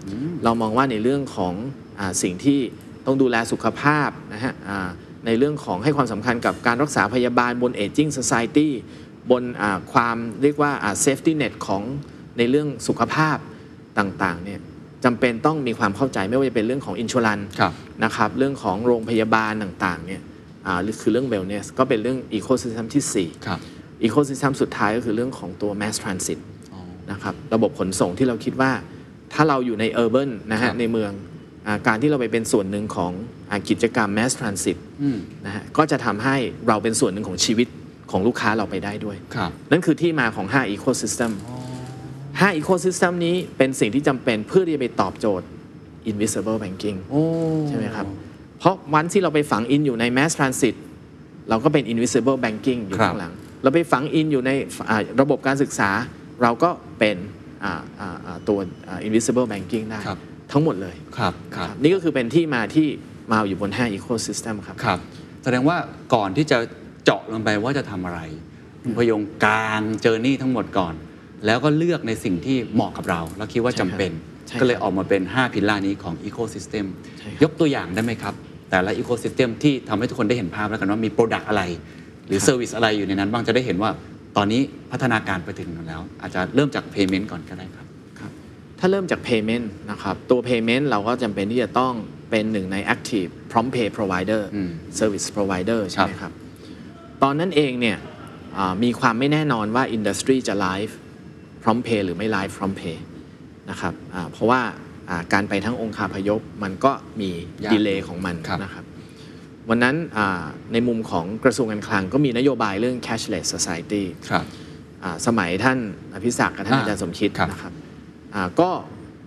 [0.45, 1.55] เรามองว่าในเรื่องของ
[1.99, 2.61] อาสิ่งที่
[3.07, 4.89] ต้องดูแลสุขภาพนะฮะอ่า
[5.27, 8.69] ในเรื่องของให้ความสำคัญกับการรักษาพยาบาลบน aging society
[9.31, 11.83] บนอ่าความเรียกว่าอ่า safety net ของ
[12.39, 13.37] ในเรื่องสุขภาพ
[13.99, 14.61] ต่างๆเนี่ย
[15.05, 17.73] จำเป็นต้องมีความเข้าใจไม่ว่าจะเป็นเรื่องของ insurance ครับ
[18.05, 20.23] นะครับเรื่องของโรงพยาบาลต่างๆเนี่ย
[20.67, 23.59] อ่าหรือคือเรื่อง wellness ก็เป็นเรื่อง ecosystem ที่สี่ครับ
[24.03, 26.39] อีโคซิส e มสุดท้ายก็คือเรื่องของตัว mass transit
[27.11, 28.73] นะครับระบบขนส่งที่เราคิดว่า
[29.33, 31.13] ถ้าเราอยู่ใน urban นะครัฮะบในเมือง
[31.67, 33.13] อาการที่เราไปเป็นส่วนหนึ่งของ
[33.51, 36.37] อากิจกรรม mass transit อืมนะฮะก็จะทำให้
[36.69, 37.69] เราเป็นส่วนหนึ่งของชีวิต
[38.11, 41.33] ของลูกค้าเราไปได้ด้วยครับนั่นคือที่มาของ 5 ecosystem
[42.41, 45.47] 5 ecosystem นี้เป็นสิ่งที่จำเป็นเพื่อที่จะไปตอบโจทย์
[46.11, 47.23] invisible banking โอ้
[47.69, 48.07] ใช่ไหมครับ
[48.59, 50.75] เพราะวันที่เราไปฝังอินอยู่ใน mass transit
[51.49, 53.33] เราก็เป็น invisible banking อยู่ครับข้างหลัง
[53.63, 54.51] เราไปฝังอินอยู่ใน
[54.91, 55.91] อ่าระบบการศึกษา
[56.43, 57.17] เราก็เป็น
[57.65, 58.59] อ่าอ่าอ่าตัว
[59.07, 60.19] invisible banking ได้ครับ
[60.53, 62.89] ทั้งหมดเลยครับครับนี่ก็คือเป็นที่มาที่
[63.33, 64.99] มาอยู่บน 5 ecosystem ครับครับ
[65.45, 65.77] แสดงว่า
[66.15, 66.59] ก่อนที่จะ
[67.05, 68.21] เจาะลงไปว่าจะทำอะไร
[68.83, 70.95] คุณพยงกลางเจอร์นี่ทั้งหมดก่อน
[71.47, 74.11] แล้วก็เลือกในสิ่งที่เหมาะกับเรา แล้วคิดว่าจำเป็น
[74.49, 76.87] ใช่ครับก็เลยออกมาเป็น 5 พิลลาร์นี้ของ Ecosystem
[77.19, 78.35] ใช่ครับ ยกตัวอย่างได้ไหมครับ
[78.71, 81.63] แต่ละ Ecosystem ที่ทำให้ทุกคนได้เห็นภาพแล้วกันว่ามี Product อะไร
[82.29, 83.91] หรือ Service อะไรอยู่ในนั้นบ้างจะได้เห็นว่า
[84.37, 84.61] ตอนนี้
[84.93, 87.87] พัฒนาการไปถึงไหนแล้ว อาจจะเริ่มจาก Payment ก่อนก็ได้ครับ
[88.19, 88.31] ครับ
[88.79, 91.93] ถ้าเริ่มจาก payment นะครับ ตัว payment เราก็จำเป็นที่จะต้อง
[92.31, 96.33] เป็นหนึ่งใน active prompt pay provider อืม service provider ใช่ไหมครับ
[97.23, 97.99] ตอนนั้นเองเนี่ย
[98.57, 100.93] อ่ามีความไม่แน่นอนว่า industry จะ live
[101.69, 102.97] prompt pay หรือไม่ live prompt pay
[103.71, 104.61] นะครับอ่าเพราะว่า
[105.11, 107.31] อ่าการไปทั้งองค์คาพยพมันก็มี
[107.65, 108.85] ยากดีเลย์ของมันครับนะครับ
[109.69, 110.43] วันนั้นอ่า
[110.73, 114.45] ในมุมของกระทรวงการคลังก็มีนโยบายเรื่อง cashless society ครับ
[115.03, 115.79] อ่าสมัยท่าน
[116.15, 117.73] อภิศักดิ์กับท่านอ่าอาจารย์สมคิดครับนะครับ
[118.35, 118.71] อ่าก็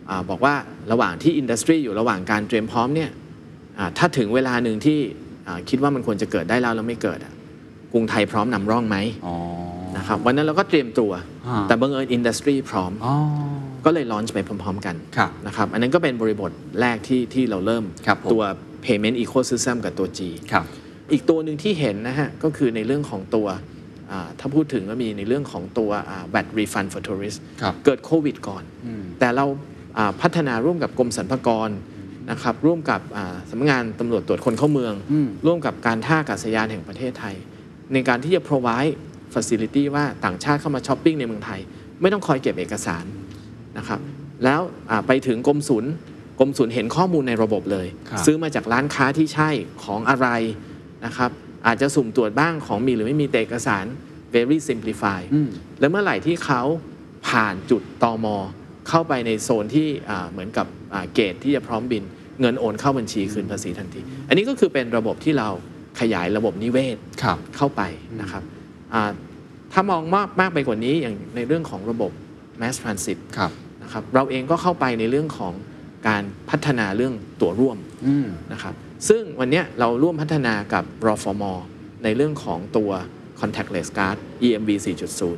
[0.09, 0.55] อ่าบอกว่า
[0.91, 3.09] ระหว่างที่อินดัสทรีอยู่ระหว่างการเตรียมพร้อมเนี่ย
[3.79, 4.99] อ่าถ้าถึงเวลาหนึ่งที่
[5.47, 7.33] อ่าคิดว่ามันควรจะเกิดได้แล้วแล้วไม่เกิดอะ
[7.93, 9.35] กรุงไทยพร้อมนำร่องไหมอ๋อ
[9.97, 11.11] นะครับวันนั้นเราก็เตรียมตัว
[11.47, 13.13] อ่าแต่บังเอิญอินดัสทรีพร้อมอ๋อ
[13.85, 18.43] ก็เลยลอนช์ไปพร้อม ๆ กันครับนะครับอันนั้นก็เป็นบริบทแรกที่ที่เราเริ่มครับผมตัว
[18.85, 20.19] payment ecosystem กับตัว G
[20.51, 20.65] ครับ
[21.11, 23.47] อีกตัวหนึ่งที่เห็นนะฮะ ก็คือในเรื่องของตัว
[24.11, 29.45] อ่าถ้าพูดถึงก็มีในเรื่องของตัวอ่า VAT refund for tourist ครับเกิดโควิดก่อนอืมแต่เรา
[29.97, 31.69] อ่าพัฒนาร่วมกับกรมสรรพากร
[32.31, 37.35] นะครับร่วมกับอ่าสำนักงานตำรวจตรวจคนเข้าเมืองอืมร่วมกับการท่าอากาศยานแห่งประเทศไทย
[37.93, 38.93] ในการที่จะ provide
[39.35, 41.59] facility ว่าต่างชาติเข้ามาช้อปปิ้งในเมืองไทย
[42.01, 43.05] ไม่ต้องคอยเก็บเอกสาร
[43.77, 43.99] นะครับ
[44.43, 45.91] แล้วอ่าไปถึงกรมศูนย์
[46.39, 49.49] กรมศูนย์เห็นข้อมูลในระบบเลยครับซื้อมาจากร้านค้าที่ใช่
[49.83, 50.27] ของอะไร
[51.05, 51.31] นะครับ
[51.67, 53.85] อาจจะสุ่มตรวจบ้างของมีหรือไม่มีแต่เอกสาร
[54.33, 56.61] very simplify อืมแล้วเมื่อไหร่ที่เขา
[57.27, 58.27] ผ่านจุดตอม
[58.89, 62.03] เข้าไปในโซนที่อ่าเหมือนกับอ่าเกตที่จะพร้อมบิน
[62.41, 65.49] เงินโอนเข้าบัญชีคืนภาษีทันที อันนี้ก็คือเป็นระบบที่เรา
[65.99, 67.81] ขยายระบบนิเวศครับเข้าไป
[68.21, 68.60] นะครับอ่า
[69.73, 72.11] ถ้ามองมากมากไปกว่านี้อย่างในเรื่องของระบบ
[72.61, 73.51] mass transit ครับ
[73.83, 75.53] นะครับเราเองก็เข้าไปในเรื่องของ
[76.07, 77.77] การพัฒนาเรื่องตั๋วร่วม
[78.07, 78.73] อืมนะครับ
[79.09, 81.43] ซึ่งวันเนี้ยเราร่วมพัฒนากับรฟม
[82.03, 82.91] ในเรื่องของตัว
[83.39, 84.69] contactless card EMV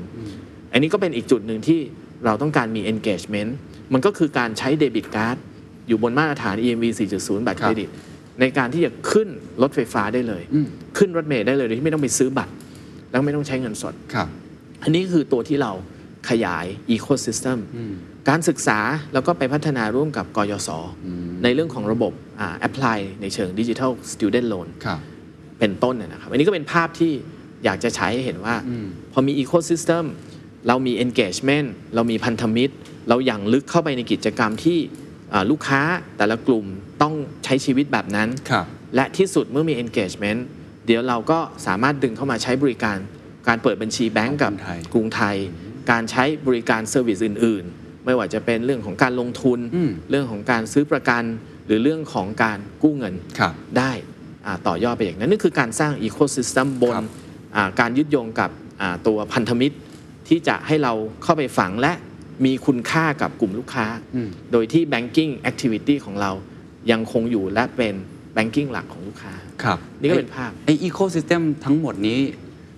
[0.02, 1.80] 4.0 อันนี้ก็เป็นอีกจุดหนึ่งที่
[2.26, 3.52] เราต้องการมี engagement
[3.94, 5.38] มันก็คือการใช้เดบิตการ์ด
[5.88, 6.86] อยู่บนมาตรฐาน EMV
[7.18, 7.90] 4.0 บัตรครัเคบรดิต
[8.40, 9.28] ในการที่จะขึ้น
[9.62, 12.52] รถไฟฟ้าได้เลยอืมขึ้นรถเมล์ได้เลยโดยที่ไม่ต้องไปซื้อบัตร
[13.14, 14.28] แล้วไม่ต้องใช้เงินสดครับ
[14.84, 15.72] อันนี้คือตัวที่เรา
[16.30, 17.94] ขยาย ecosystem อืม
[18.30, 18.80] การศึกษา
[19.14, 20.70] แล้วก็ไปพัฒนาร่วมกับกยศ
[21.44, 25.00] ในเรื่องของระบบอ่า apply ในเชิง digital student loan ครับ
[25.60, 27.12] เป็นต้นเนยนะครับ อันนี้ก็เป็นภาพที่
[27.66, 28.56] อยากจะฉายให้เห็นว่า
[29.12, 30.04] พอมี Ecosystem
[30.68, 32.74] เรามี engagement เรามีพันธมิตร
[33.10, 34.80] เราอย่างลึกเข้าไปในกิจกรรมที่
[35.34, 35.82] อ่าลูกค้า
[36.18, 36.66] แต่ละกลุ่ม
[37.02, 40.40] ต้องใช้ชีวิตแบบนั้นครับและที่สุดเมื่อมี engagement
[40.86, 42.98] เดี๋ยวเราก็สามารถดึงเข้ามาใช้บริการ
[43.48, 45.38] การเปิดบัญชีแบงก์กับกรุงไทยกรุงไทย
[45.92, 51.24] การใช้บริการ service อื่น ๆ ไม่ว่าจะเป็นเรื่องของการลงทุนอืมเรื่องของการซื้อประกัน
[51.66, 53.92] หรือเรื่องของการกู้เงินครับได้
[54.46, 57.08] อ่าต่อยอดไปอย่างนั้นนี่คือการสร้างอีโค y ิส e m บนครับ
[57.56, 58.50] อ่าการยึดโยงกับ
[58.82, 59.76] อ่าตัวพันธมิตร
[60.28, 61.94] ที่จะให้เราเข้าไปฝังและ
[62.46, 66.32] มีคุณค่ากับกลุ่มลูกค้าอืมโดยที่ banking activity ของเรา
[66.92, 67.96] ยังคงอยู่และเป็น
[68.36, 72.20] banking หลักของลูกค้า ครับนี่ก็เป็นภาพ ไอ ecosystem ทั้งหมดนี้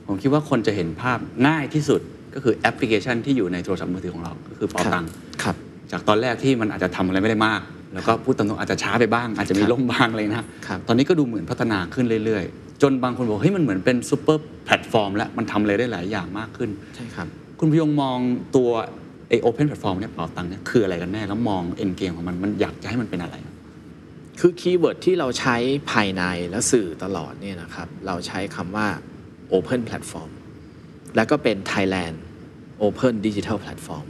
[0.07, 2.01] ผมคิดว่าคนจะเห็นภาพง่ายที่สุด
[2.33, 5.09] ก็คือแอปพลิเคชันที่อยู่ในโทรศัพท์มือถือของเรา ก็คือเป๋าตังค์
[5.43, 5.55] ครับ
[5.91, 7.61] จากตอนแรกที่มันอาจจะทำอะไรไม่ได้มาก
[7.93, 10.37] แล้วก็พูดตรงๆอาจจะช้าไปบ้าง อาจจะมีครับล่มบ้างเลยนะ
[10.67, 17.27] ครับ ตอนนี้ก็ดูเหมือนพัฒนาขึ้นเรื่อยๆ จนบางคนบอกเฮ้ยมันเหมือนเป็น super platform แล้วมันทำอะไรได้หลายอย่างมากขึ้น ใช่ครับ
[17.59, 18.17] คุณพยงมอง
[18.55, 18.69] ตัว
[19.29, 23.35] ไอ open platform เนี่ยเป๋าตังเนี่ยคืออะไรกันแน่แล้วมอง end game ของมันมันอยากจะให้มันเป็นอะไร
[24.39, 25.55] คือ keyword ที่เราใช้
[25.91, 28.87] ภายในและสื่อตลอดเนี่ยนะครับ เราใช้คำว่า
[29.53, 30.31] Open Platform
[31.15, 32.15] แล้วก็เป็น Thailand
[32.85, 34.05] Open Digital Platform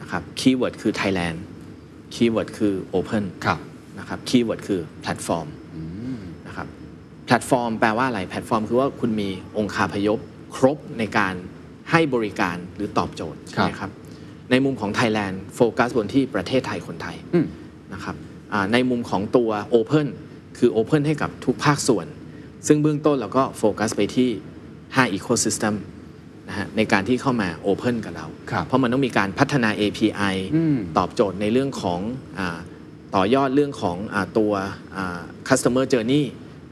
[0.00, 1.38] นะครับ keyword คือ Thailand
[2.14, 3.58] keyword คือ Open ครับ
[3.98, 5.46] นะครับ keyword คือ Platform
[6.46, 6.66] นะครับ
[7.26, 9.28] แพลตฟอร์มแปลว่าอะไรแพลตฟอร์มคือว่าคุณมี
[9.58, 10.18] องค์คาพยพ
[10.56, 11.34] ครบในการ
[11.90, 13.90] ให้บริการหรือตอบโจทย์ใช่ไหมครับ
[14.50, 17.46] ในมุมของ Thailand โฟกัสบนที่ประเทศไทยคนไทยอืม
[17.94, 18.33] นะครับอ่า
[18.72, 20.06] ในมุมของตัว Open
[20.58, 22.06] คือ Open ให้กับทุกภาคส่วน
[22.66, 24.30] ซึ่งเบื้องต้นเราก็โฟกัสไปที่
[24.74, 25.74] 5 Ecosystem
[26.48, 32.00] นะฮะในการที่เข้ามา Open กับเราครับเพราะมันต้องมีการพัฒนา API อืมตอบโจทย์ในเรื่องของ
[32.38, 32.58] อา
[33.14, 34.52] ต่อยอดเรื่องของอาตัว
[34.96, 36.24] อ่า customer journey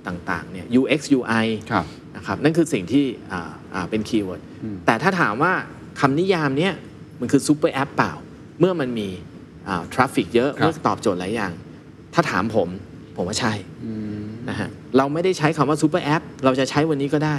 [0.07, 1.85] ต่างๆเนี่ย UX UI ครับ
[2.17, 4.43] นะครับนั่นคือสิ่งที่อ่าอ่าเป็น keyword
[4.87, 5.53] แต่ถ้าถามว่า
[6.01, 6.73] คำนิยามเนี้ย
[7.21, 8.13] มันคือ super app เปล่า
[8.61, 9.09] เมื่อมันมี
[9.95, 11.53] traffic เยอะครับเมื่อตอบโจทย์หลายอย่าง
[12.15, 12.69] ถ้าถามผม
[13.17, 13.53] ผมว่าใช่
[14.49, 17.37] นะฮะเราไม่ได้ใช้คำว่า super app เราจะใช้วันนี้ก็ได้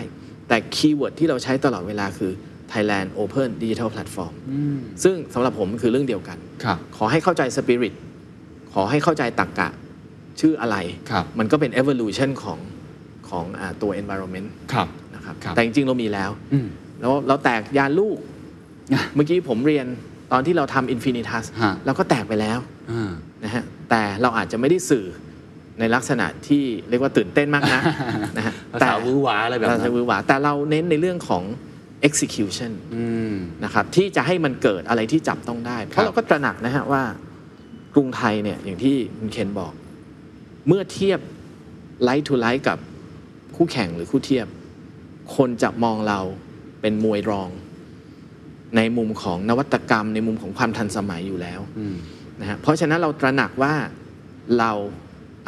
[0.47, 2.31] แต่ keyword ที่เราใช้ตลอดเวลาคือ
[2.71, 4.33] Thailand Open Digital Platform
[5.03, 7.93] ซึ่งสำหรับผมคือเรื่องเดียวกันครับขอให้เข้าใจสปิริต
[8.73, 9.69] ขอให้เข้าใจตรรกกะ
[10.39, 10.77] ชื่ออะไร
[11.11, 12.59] ครับมันก็เป็น evolution ของ
[13.29, 16.67] ของอาตัว environment ครับนะครับครับแต่จริงๆ เรามีแล้วอืม
[17.01, 18.17] แล้วเราแตกยานลูก
[18.93, 19.87] อะเมื่อกี้ผมเรียน
[20.31, 22.59] ตอนที่เราทำ Infinitas ฮะ เราก็แตกไปแล้ว
[22.91, 23.11] อ่า
[23.43, 25.05] นะฮะแต่เราอาจจะไม่ได้สื่อ
[25.79, 27.81] ในลักษณะที่เรียกว่าตื่นเต้นมากนะ
[28.37, 31.43] นะฮะภาษาวือหวาอะไรแบบนั้น แต่เราจะวือหวาแต่เราเน้นในเรื่องของ
[32.07, 37.03] execution อืม นะครับที่จะให้มันเกิดอะไรที่จับต้องได้ เพครับ เราก็ตระหนักนะฮะว่า
[37.93, 39.73] กรุงไทยเนี่ยอย่างที่คุณเคนบอก
[40.67, 41.19] เมื่อเทียบ
[42.03, 42.77] like to like กับ
[43.55, 44.47] คู่แข่งหรือคู่เทียบ
[45.35, 46.19] คนจะมองเรา
[46.81, 47.49] เป็นมวยรอง
[48.77, 51.95] ในมุมของนวัตกรรม ในมุมของความทันสมัยอยู่แล้วอืม
[52.41, 53.73] นะฮะเพราะฉะนั้นเราตระหนักว่า
[54.59, 54.71] เรา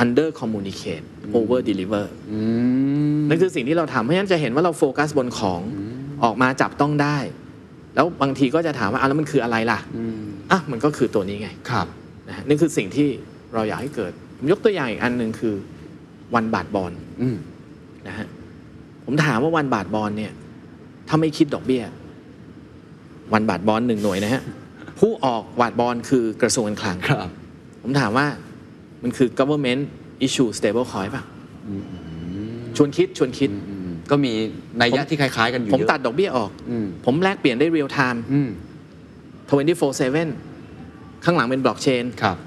[0.04, 1.06] under communicate
[1.38, 2.40] over deliver อื
[3.20, 5.60] มนั่นคือสิ่งที่เราทำเพราะฉะนั้นจะเห็นว่าเราโฟกัสบนของ
[6.24, 7.18] ออกมาจับต้องได้
[7.96, 11.88] แล้วบางทีก็จะถามว่าอะแล้วมันคืออะไรล่ะอืมอะมันก็คือตัวนี้ไงครับ
[12.28, 13.08] นะฮะนี่คือสิ่งที่
[13.54, 15.56] เราอยากให้เกิดผมยกตัวอย่างอีกอันหนึ่งคือ
[16.36, 17.38] วันบาทบอลอืม
[18.08, 18.28] นะฮะ
[19.06, 20.32] ผมถามว่าวันบาทบอลเนี่ย
[21.08, 21.84] ถ้าไม่คิดดอกเบี้ย
[23.34, 24.42] วันบาทบอลหนึ่งหน่วยนะฮะ
[25.00, 27.30] ผู้ออกบาทบอลคือกระทรวงการคลังครับ
[27.84, 28.28] ผมถามว่า
[29.04, 29.82] มันคือ government
[30.26, 31.24] issue stable coin ป่ะ
[32.78, 34.32] ชวนคิดชวนคิดอืมก็มี
[34.82, 38.50] นัยยะที่คล้าย ๆ กันอยู่ผมเยอะตัดดอกเบี้ยออกอืมผมแลกเปลี่ยนได้ real time อืม
[39.46, 42.38] 24/7 ข้างหลังเป็นบล็อกเชนครับ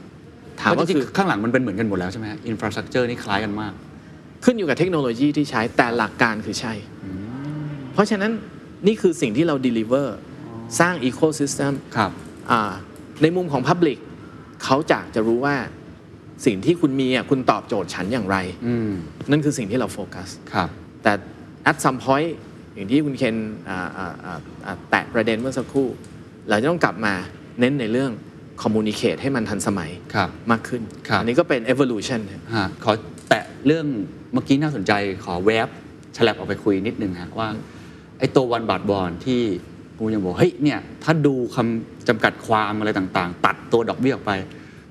[0.60, 3.72] ถามว่าจริงคือๆข้างหลังมันเป็นเหมือนกันหมดแล้วใช่ไหมอินฟราสตรักเจอร์นี่คล้ายกันมาก
[4.44, 6.72] ขึ้นอยู่กับเทคโนโลยีที่ใช้แต่หลักการคือใช่
[7.92, 8.32] เพราะฉะนั้น
[8.86, 10.06] นี่คือสิ่งที่เรา deliver
[10.80, 12.10] สร้าง ecosystem ครับ
[12.50, 12.72] อ่า
[13.22, 13.98] ในมุมของ Public
[14.64, 15.56] เขาจากจะรู้ว่า
[16.46, 18.90] สิ่งที่คุณมีอะคุณตอบโจทย์ฉันอย่างไรอืม
[19.30, 20.68] นั่นคือสิ่งที่เราโฟกัสครับ
[21.02, 21.12] แต่
[21.70, 22.30] at some point
[22.74, 23.36] อย่างที่คุณเคน
[23.68, 25.88] อ่าอ่าอ่าอ่าแตะประเด็นเมื่อสักครู่
[26.48, 27.14] เราจะต้องกลับมา
[27.60, 28.10] เน้นในเรื่อง
[28.62, 32.92] communicate ให้มันทันสมัยครับมากขึ้นครับอันี้ก็เป็น evolution ครับฮะขอ
[33.28, 33.86] แตะเรื่อง
[34.32, 34.92] เมื่อกี้น่าสนใจ
[35.24, 35.68] ขอแวบ
[36.16, 37.48] ฉลับออกไปคุยนิดนึงฮะว่า
[38.18, 39.42] ไอ้ตัววันบาทบอลที่
[39.98, 44.32] กูยังบอกเฮ้ยเนี่ยถ้าดูคำจำกัดความอะไรต่างๆ ตัดตัวดอกเบี้ยออกไป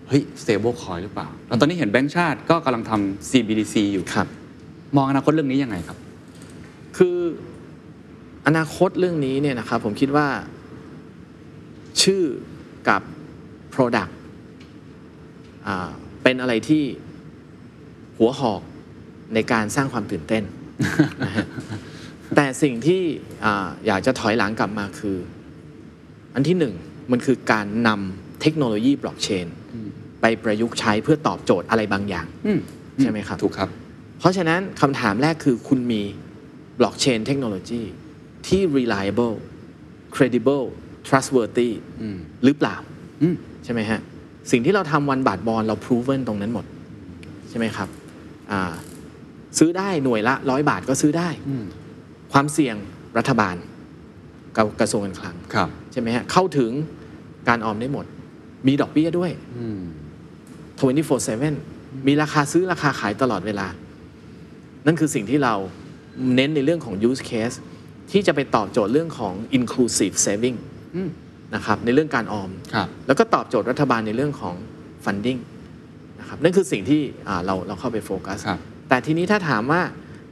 [0.08, 4.28] เฮ้ย stable coin หรือเปล่า แล้วตอนนี้เห็นแบงก์ชาติก็กำลังทำ CBDC อยู่ครับ
[4.96, 5.98] มองอนาคตเรื่องนี้ยังไงครับ
[6.98, 7.18] คือ
[8.48, 10.28] อนาคตเรื่องนี้เนี่ยนะครับผมคิดว่า
[12.02, 12.24] ชื่อ
[12.90, 13.02] กับ
[13.74, 14.12] Product
[15.68, 15.90] อ่า
[16.24, 16.84] เป็นอะไรที่
[18.18, 18.62] หัวหอก
[19.34, 20.44] ในการสร้างความตื่นเต้น
[21.24, 21.46] นะฮะ
[22.36, 23.02] แต่สิ่งที่
[23.46, 25.18] อ่าอยากจะถอยหลังกลับมาคือ
[26.36, 26.74] อันที่หนึ่ง
[27.12, 29.48] มันคือการนำเทคโนโลยีบล็อกเชน
[30.22, 32.60] ไปประยุกต์ใช้เพื่อตอบโจทย์อะไรบางอย่างอืม
[33.02, 33.70] ใช่ไหมครับถูกครับ
[34.20, 36.02] เพราะฉะนั้นคำถามแรกคือคุณมี
[36.80, 37.82] บล็อกเชนเทคโนโลยี
[38.48, 39.36] ที่ reliable
[40.16, 40.66] credible
[41.08, 41.70] trustworthy
[42.02, 42.76] อืมหรือเปล่า
[43.22, 44.00] อืมใช่ไหมฮะ
[44.52, 46.66] สิ่งที่เราทำวันบาทบอลเรา proven ตรงนั้นหมด
[47.50, 47.90] ใช่ไหมครับ
[48.52, 48.74] อ่า
[49.58, 51.66] ซื้อได้หน่วยละร้อยบาทก็ซื้อได้อืม
[52.34, 52.76] ความเสี่ยง
[53.18, 53.56] รัฐบาล
[54.58, 56.72] กับกระทรวงการคลังครับใช่ไหมฮะเข้าถึง
[57.50, 58.06] การออมได้หมด
[58.68, 59.80] มีดอกเบี้ยด้วยอืม
[60.90, 63.68] 24/7 มีราคาซื้อราคาขายตลอดเวลา
[64.86, 65.56] นั่นคือสิ่งที่เรา
[66.36, 67.56] เน้นในเรื่องของ use case
[68.12, 70.58] ที่จะไปตอบโจทย์เรื่องของ inclusive saving
[70.96, 71.10] อืม
[71.56, 74.56] นะครับในเรื่องการออมครับแล้วก็ตอบโจทย์รัฐบาลในเรื่องของ
[75.06, 75.40] funding
[76.20, 78.60] นะครับนั่นคือสิ่งที่อ่าเราเราเข้าไปโฟกัสครับ
[78.90, 79.82] แต่ทีนี้ถ้าถามว่า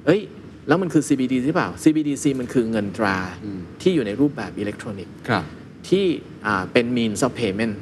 [0.06, 0.22] เอ้ย
[0.68, 5.44] แล้วมันคือ CBDC หรือเปล่า CBDC มันคือเงินตราอืมที่อยู่ในรูปแบบอิเล็กทรอนิกส์ครับ
[5.90, 6.06] ที่
[6.46, 7.74] อ่าเป็น means of payment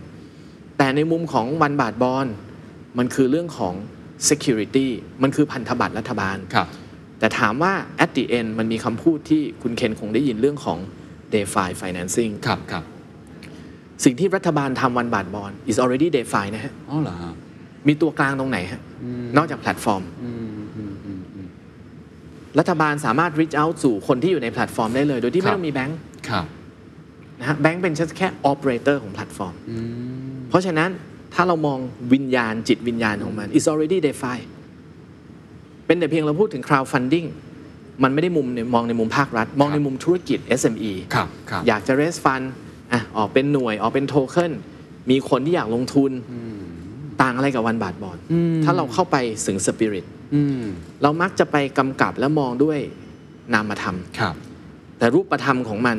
[0.77, 2.27] แต่ในมุมของวันบาทบอล
[2.97, 3.73] มันคือเรื่องของ
[4.29, 4.87] security
[5.23, 6.67] มันคือพันธบัตรรัฐบาลครับ
[7.19, 7.73] แต่ถามว่า
[8.03, 10.77] at the end มันมีคำพูดที่คุณเคนคงได้ยินเรื่องของ
[11.33, 12.83] DeFi financing ครับครับ
[14.03, 17.33] สิ่งที่รัฐบาลทำ one baht bond is already DeFi นะฮะอ๋อเหรอฮะ
[17.87, 18.81] มีตัวกลางตรงไหนฮะ
[19.37, 20.42] นอกจากแพลตฟอร์มอืมอืมอืมอืม
[22.59, 25.97] รัฐบาลสามารถ reach out สู่คนที่อยู่ในแพลตฟอร์มได้เลย โดยที่ครัไม่ต้องมีแบงค์
[26.29, 26.45] ครับ
[27.39, 29.77] นะฮะแบงค์เป็นแค่ operator ของแพลตฟอร์มอื
[30.31, 30.89] มเพราะฉะนั้น
[31.33, 31.79] ถ้าเรามอง
[32.13, 34.37] วิญญาณจิตวิญญาณของมัน is already DeFi
[35.85, 37.27] เป็นแต่เพียงเราพูดถึง crowdfunding
[38.03, 42.45] มันไม่ได้มุมในมองในมุมภาครัฐ มองในมุมธุรกิจ SME ครับครับอยากจะ raise fund
[42.93, 44.51] อะออกเป็นหน่วยออกเป็นโทเค็น
[45.09, 46.11] มีคนที่อยากลงทุน
[47.21, 50.22] ต่างอะไรกับวันบาทบอลอืมถ้าเราเข้าไปถึงสปิริตอืม
[51.01, 52.79] เรามักจะไปกำกับและมองด้วย
[53.53, 54.35] นามธรรมครับ
[54.97, 55.97] แต่รูปธรรมของมัน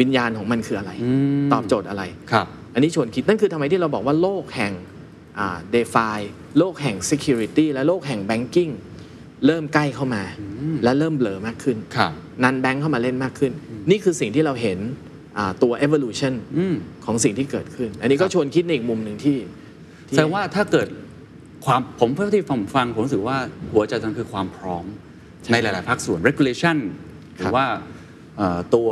[0.00, 1.12] วิญญาณของมันคืออะไรอื
[1.44, 2.02] มตอบโจทย์อะไร
[2.32, 4.72] ครับ อันนี้ชวนคิดนั่นคือทำไมที่เราบอกว่าโลกแห่ง
[5.70, 6.08] เดฟา
[6.58, 8.72] โลกแห่ง Security และโลกแห่ง Banking
[9.46, 10.22] เริ่มใกล้เข้ามา
[10.84, 12.12] และเริ่มเบลอมากขึ้นครับ
[12.42, 13.52] นันแบงค์เข้ามาเล่นมากขึ้น
[13.90, 14.78] นี่คือสิ่งที่เราเห็น
[15.38, 19.38] อ่าตัว evolution อืมของสิ่งที่เกิดขึ้น อันนี้ก็ครับชวนคิดในอีกมุมหนึ่งที่
[20.08, 20.88] ที่แสดงว่าถ้าเกิด
[21.64, 23.36] ความผมเพื่อที่ผมฟังผมรู้สึกว่า
[23.72, 24.84] หัวใจสำคัญคือความพร้อม
[25.52, 26.76] ในหลาย ๆ ภาคส่วน regulation
[27.36, 27.66] หรือว่า
[28.36, 28.88] เอ่อตัว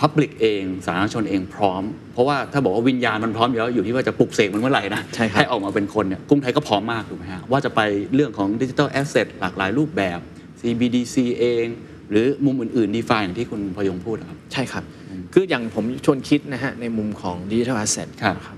[0.00, 7.80] Public เอง สาธารณชนเองพร้อม เพราะว่าถ้าบอกว่าวิญญาณมันพร้อมอยู่แล้วอยู่ที่ว่าจะปลุกเสกมันเมื่อไหร่นะใช่ครับออกมาเป็นคนเนี่ยกรุงไทยก็พร้อมมากถูกไหมฮะว่าจะไป
[8.14, 10.18] เรื่องของดิจิทัลแอสเซทหลากหลายรูปแบบ
[10.60, 11.66] CBDC เอง
[12.10, 14.84] หรือมุมอื่นๆ DeFi อย่างที่คุณพยงพูดอะครับ ใช่ครับ
[15.32, 18.56] คืออย่างผมชวนคิดนะฮะในมุมของ Digital Asset ครับนะครับ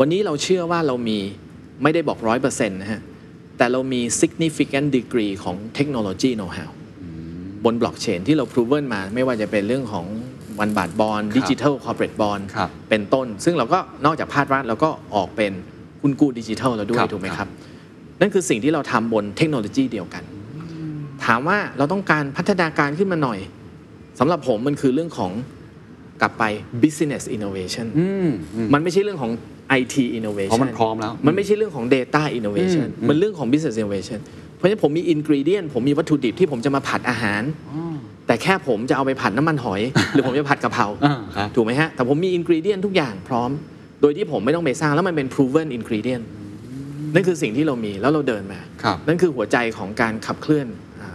[0.00, 1.18] วันนี้เราเชื่อว่าเรามี
[1.82, 3.00] ไม่ได้บอกร้อยเปอร์เซ็นต์นะฮะ
[3.58, 6.70] แต่เรามี significant degree ของ technology know-how
[7.64, 10.06] บนบล็อกเชนที่เรา proven มา ไม่ว่าจะเป็นเรื่องของ
[10.60, 15.52] วันบาทบอลครับดิจิทัลคอร์เปรสบอลครับเป็นต้น ซึ่งเราก็นอกจากภาครัฐเราก็ออกเป็น
[16.02, 17.50] หุ้นกู้ดิจิทัลแล้วด้วคยรับถูกไหมคครัรับบ
[18.20, 20.24] นั่นคือสิ่งที่เราทำบนเทคโนโลยีเดียวกัน
[21.24, 23.38] ถามว่าเราต้องการพัฒนาการขึ้นมาหน่อย
[24.18, 25.32] สำหรับผมมันคือเรื่องของ
[26.20, 26.44] กลับไป
[26.82, 29.32] business innovation อืมอืมมันไม่ใช่เรื่องของ
[29.80, 34.20] IT innovation เพราะมันพร้อมแล้ว มันไม่ใช่เรื่องของ data innovation อืมมันเรื่องของ business innovation
[34.56, 37.42] เพราะฉะนั้นผมมี ingredient ผมมีวัตถุดิบที่ผมจะมาผัดอาหาร
[38.26, 43.50] แต่แค่ผมจะเอาไปผัดน้ำมันหอย หรือผมจะผัดกะเพราอ่าครับถูกไหมฮะ แต่ผมมี ingredient ทุกอย่างพร้อม
[44.00, 46.24] โดยที่ผมไม่ต้องไปสร้างแล้วมันเป็น proven ingredient
[47.14, 50.66] นั่นคือสิ่งที่เรามีแล้วเราเดินมาครับนั่นคือหัวใจของการขับเคลื่อน
[51.02, 51.10] อ่า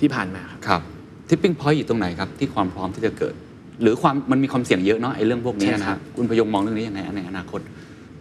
[0.00, 0.80] ที่ผ่านมาครับครับ
[1.28, 3.34] ทิปปิ้งพอยต์อยู่ตรงไหนครับที่ความพร้อมที่จะเกิด
[3.82, 7.60] หรือความมันมีความเสี่ยงเยอะเนาะไอ้เรื่องพวกนี้ใช่นะฮะครับคุณพยงมองเรื่องนี้ยังไงในอนาคต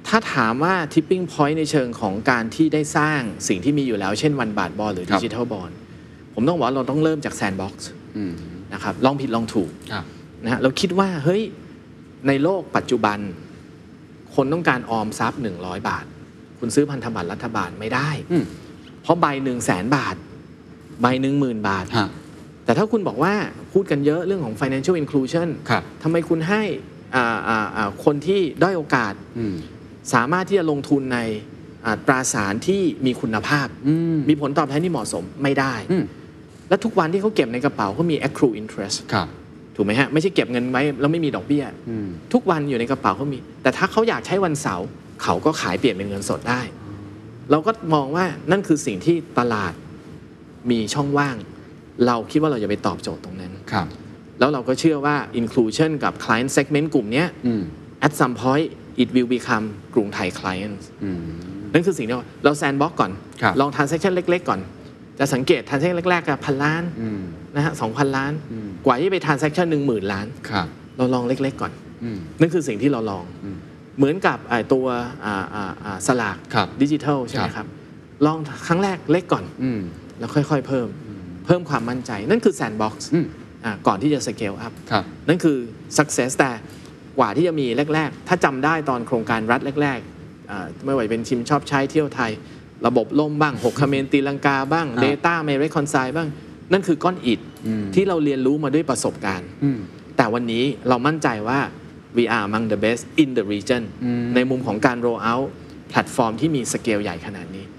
[0.08, 5.72] ถ้าถามว่า tipping point ในเชิงของการที่ได้สร้างสิ่งที่มีอยู่แล้ว เช่น one baht bond หรือครับ digital bond
[6.34, 8.34] ผมต้องบอกว่าเราต้องเริ่มจาก sandbox อืม
[8.74, 10.04] นะครับลองผิดลองถูก ครับ
[10.44, 11.42] นะฮะเราคิดว่าเฮ้ย
[12.28, 13.18] ในโลกปัจจุบัน
[14.36, 16.06] คนต้องการออมทรัพย์ 100 บาท
[16.60, 18.44] คุณซื้อพันธบัตรรัฐบาลไม่ได้ อืม
[19.02, 20.16] เพราะใบหนึ่งแสนบาท
[21.02, 22.10] ใบหนึ่งหมื่นบาท ฮะ
[22.70, 23.34] แต่ถ้าคุณบอกว่า
[23.74, 26.62] พูดกันเยอะเรื่องของ financial inclusion ครับทำไมคุณให้
[27.16, 29.56] อ่าอ่าอ่าคนที่ด้อยโอกาสอืม
[30.14, 31.20] สามารถที่จะลงทุนใน
[31.86, 36.04] อ่าตราสารที่มีคุณภาพอืมมีผลตอบแทนที่เหมาะสมไม่ได้อืม
[36.70, 39.28] และทุกวันที่เขาเก็บในกระเป๋าเขามี accrue interest ครับ
[39.76, 44.88] ถูกไหมฮะ ไม่ใช่เก็บเงินไว้แล้วไม่มีดอกเบี้ยอืมทุกวันอยู่ในกระเป๋าเขามี แต่ถ้าเขาอยากใช้วันเสาร์
[45.24, 46.62] เขาก็ขายเปลี่ยนเป็นเงินสดได้
[47.52, 49.74] เราก็มองว่านั่นคือสิ่งที่ตลาด
[50.72, 51.38] มีช่องว่าง
[52.08, 53.88] เราคิดว่าเราจะไปตอบโจทย์ตรงนั้น ครับ
[54.40, 57.62] แล้วเราก็เชื่อว่า inclusion กับ client segment กลุ่มเนี้ย อืม
[58.06, 58.68] at some point
[59.02, 61.20] it will become กรุงไทย clients อืม
[61.74, 64.60] นั่นคือสิ่งที่เราเราแซนบ็อกก่อน ครับ ลอง transaction เล็ก ๆ ก่อน
[65.20, 67.22] จะสังเกต transaction แรกๆกับพันล้านอืม
[67.56, 71.72] นะฮะสองพันล้าน อืม กว่าที่ไป transaction หนึ่งหมื่นล้าน ครับ เราลองเล็ก ๆ ก่อน
[72.04, 73.58] อืม นั่นคือสิ่งที่เราลอง อืม
[73.98, 74.86] เหมือนกับไอ้ตัว
[75.26, 77.68] อ่าอ่าอ่าสลากครับดิจิทัลใช่ไหมครับครับ
[78.26, 78.38] ลอง
[78.68, 79.82] ครั้งแรกเล็กก่อน อืม
[80.20, 80.88] แล้วค่อย ๆ เพิ่ม
[81.50, 83.26] เพิ่มความมั่นใจ นั่นคือ sandbox อืม
[83.66, 85.58] อ่าก่อนที่จะ scale up ครับนั่นคือ
[85.98, 86.52] success แต่
[87.20, 92.32] กว่าที่จะมีแรก ๆ ถ้าจำได้ตอนโครงการรัฐแรกๆอ่าไม่ว่าจะเป็นชิมชอบใช้เที่ยวไทย
[92.88, 96.28] ระบบล่มบ้างหกคเมนตีลังกาบ้างครับ Data ไม่ reconcile บ้าง
[96.72, 99.80] นั่นคือก้อนอิฐอืมที่เราเรียนรู้มาด้วยประสบการณ์อืม
[100.18, 101.60] แต่วันนี้เรามั่นใจว่า
[102.18, 105.48] we are among the best in the region อืมในมุมของการ roll out
[105.90, 107.79] แพลตฟอร์มที่มีสเกลใหญ่ขนาดนี้อ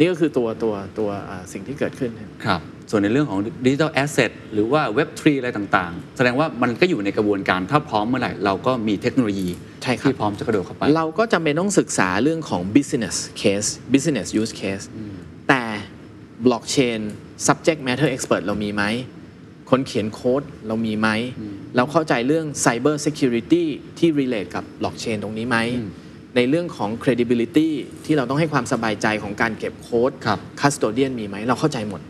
[0.00, 9.48] นะฮะนี่ก็คือตัวตัวตัวอ่าสิ่งที่เกิดขึ้นครับครับ ส่วนในเรื่องของ digital asset หรือว่าเว็บทรีอะไรต่างๆ แสดงว่ามันก็อยู่ในกระบวนการถ้าพร้อมเมื่อไหร่ เราก็มีเทคโนโลยี
[9.82, 14.84] ใช่ครับที่พร้อมจะกระโดดเข้าไป เราก็จำเป็นต้องศึกษาเรื่องของ business case business use case
[15.48, 15.62] แต่
[16.46, 17.00] blockchain
[17.46, 18.84] subject matter expert เรามีไหม
[19.70, 21.08] คนเขียนโค้ดเรามีไหม
[21.76, 23.64] เราเข้าใจเรื่อง cyber security
[23.98, 25.58] ที่ relate กับ blockchain ตรงนี้ไหม
[26.36, 27.68] ในเรื่องของ credibility
[28.04, 32.00] ที่เราต้องให้ความสบายใจของการเก็บโค้ดครับ custodian มีไหมเราเข้าใจหมด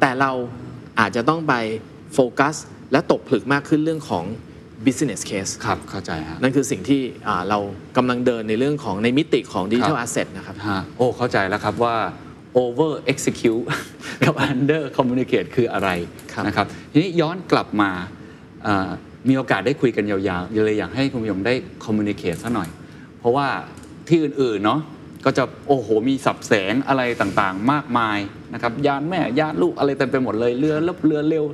[0.00, 0.32] แต่เรา
[1.00, 1.54] อาจจะต้องไป
[2.14, 2.54] โฟกัส
[2.92, 4.24] และตกผลึกมากขึ้นเรื่องของ
[4.86, 7.58] business case ครับ เข้าใจฮะนั่นคือสิ่งที่อ่าเรา
[7.96, 11.96] กำลังเดินในเรื่องของในมิติของ digital ครับ asset นะครับฮะโอ้เข้าใจแล้วครับว่า
[12.62, 13.64] over execute
[14.24, 15.90] กับ under communicate คืออะไร
[16.32, 17.90] ครับนะครับ ทีนี้ย้อนกลับมา
[18.64, 18.90] เอ่อ
[19.28, 22.77] มีโอกาสได้คุยกันยาวๆเลยอยากให้คุณผู้ชมได้ communicate ซะหน่อยเพ
[23.28, 23.48] ราะว่า
[24.08, 24.80] ที่อื่นๆเนาะ
[25.24, 28.18] ก็จะโอ้โหมีสับแสงอะไรต่างๆ มากมาย
[28.54, 31.44] นะครับยานแม่ยานลูกอะไรเต็มไปหมดเลยเรือลบเรือเร็ว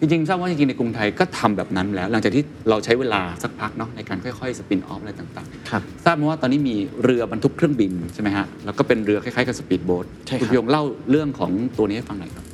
[0.00, 12.44] จริงๆทราบว่าจริงๆในกรุงไทยก็ทำแบบนั้นแล้ว หลังจากที่เราใช้เวลาสักพักเนาะในการค่อยๆ สปินออฟอะไรต่างๆครับทราบมาว่าตอนนี้มีเรือบรรทุกเครื่องบินใช่ไหมฮะแล้วก็เป็นเรือคล้ายๆกับสปีดโบ๊ทใช่ครับคุณพยงเล่าเรื่องของตัวนี้ให้ฟังหน่อยครับ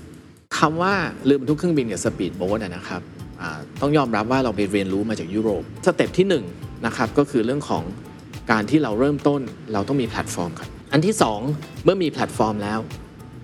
[0.59, 0.95] คำว่า
[1.25, 3.03] เรือบรรทุกเครื่องบินกับสปีดโบ๊ทนะครับ
[3.41, 3.51] อ่า
[3.81, 6.45] ต้องยอมรับว่าเราไปเรียนรู้มาจากยุโรป step ที่ 1
[6.87, 7.83] นะครับก็คือเรื่องของ
[8.51, 9.41] การที่เราเริ่มต้น
[9.73, 11.15] เราต้องมีแพลตฟอร์มครับอันที่
[11.49, 12.79] 2 เมื่อมีแพลตฟอร์มแล้ว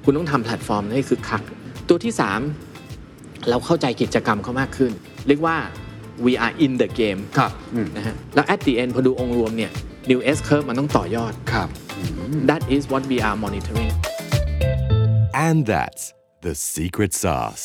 [0.04, 1.42] คุณต้องทำแพลตฟอร์มให้คึกคัก
[1.88, 2.12] ตัวที่
[2.80, 4.92] 3 เราเข้าใจกิจกรรมเขามากขึ้น
[5.28, 5.56] เรียกว่า
[6.24, 9.70] we are in the game ครับอืมนะฮะแล้ว at the end พอดูองค์รวมเนี่ย
[10.10, 11.68] new S curve มันต้องต่อยอดครับ
[12.50, 13.92] that is what we are monitoring
[15.46, 16.04] And that's
[16.40, 17.64] the secret sauce.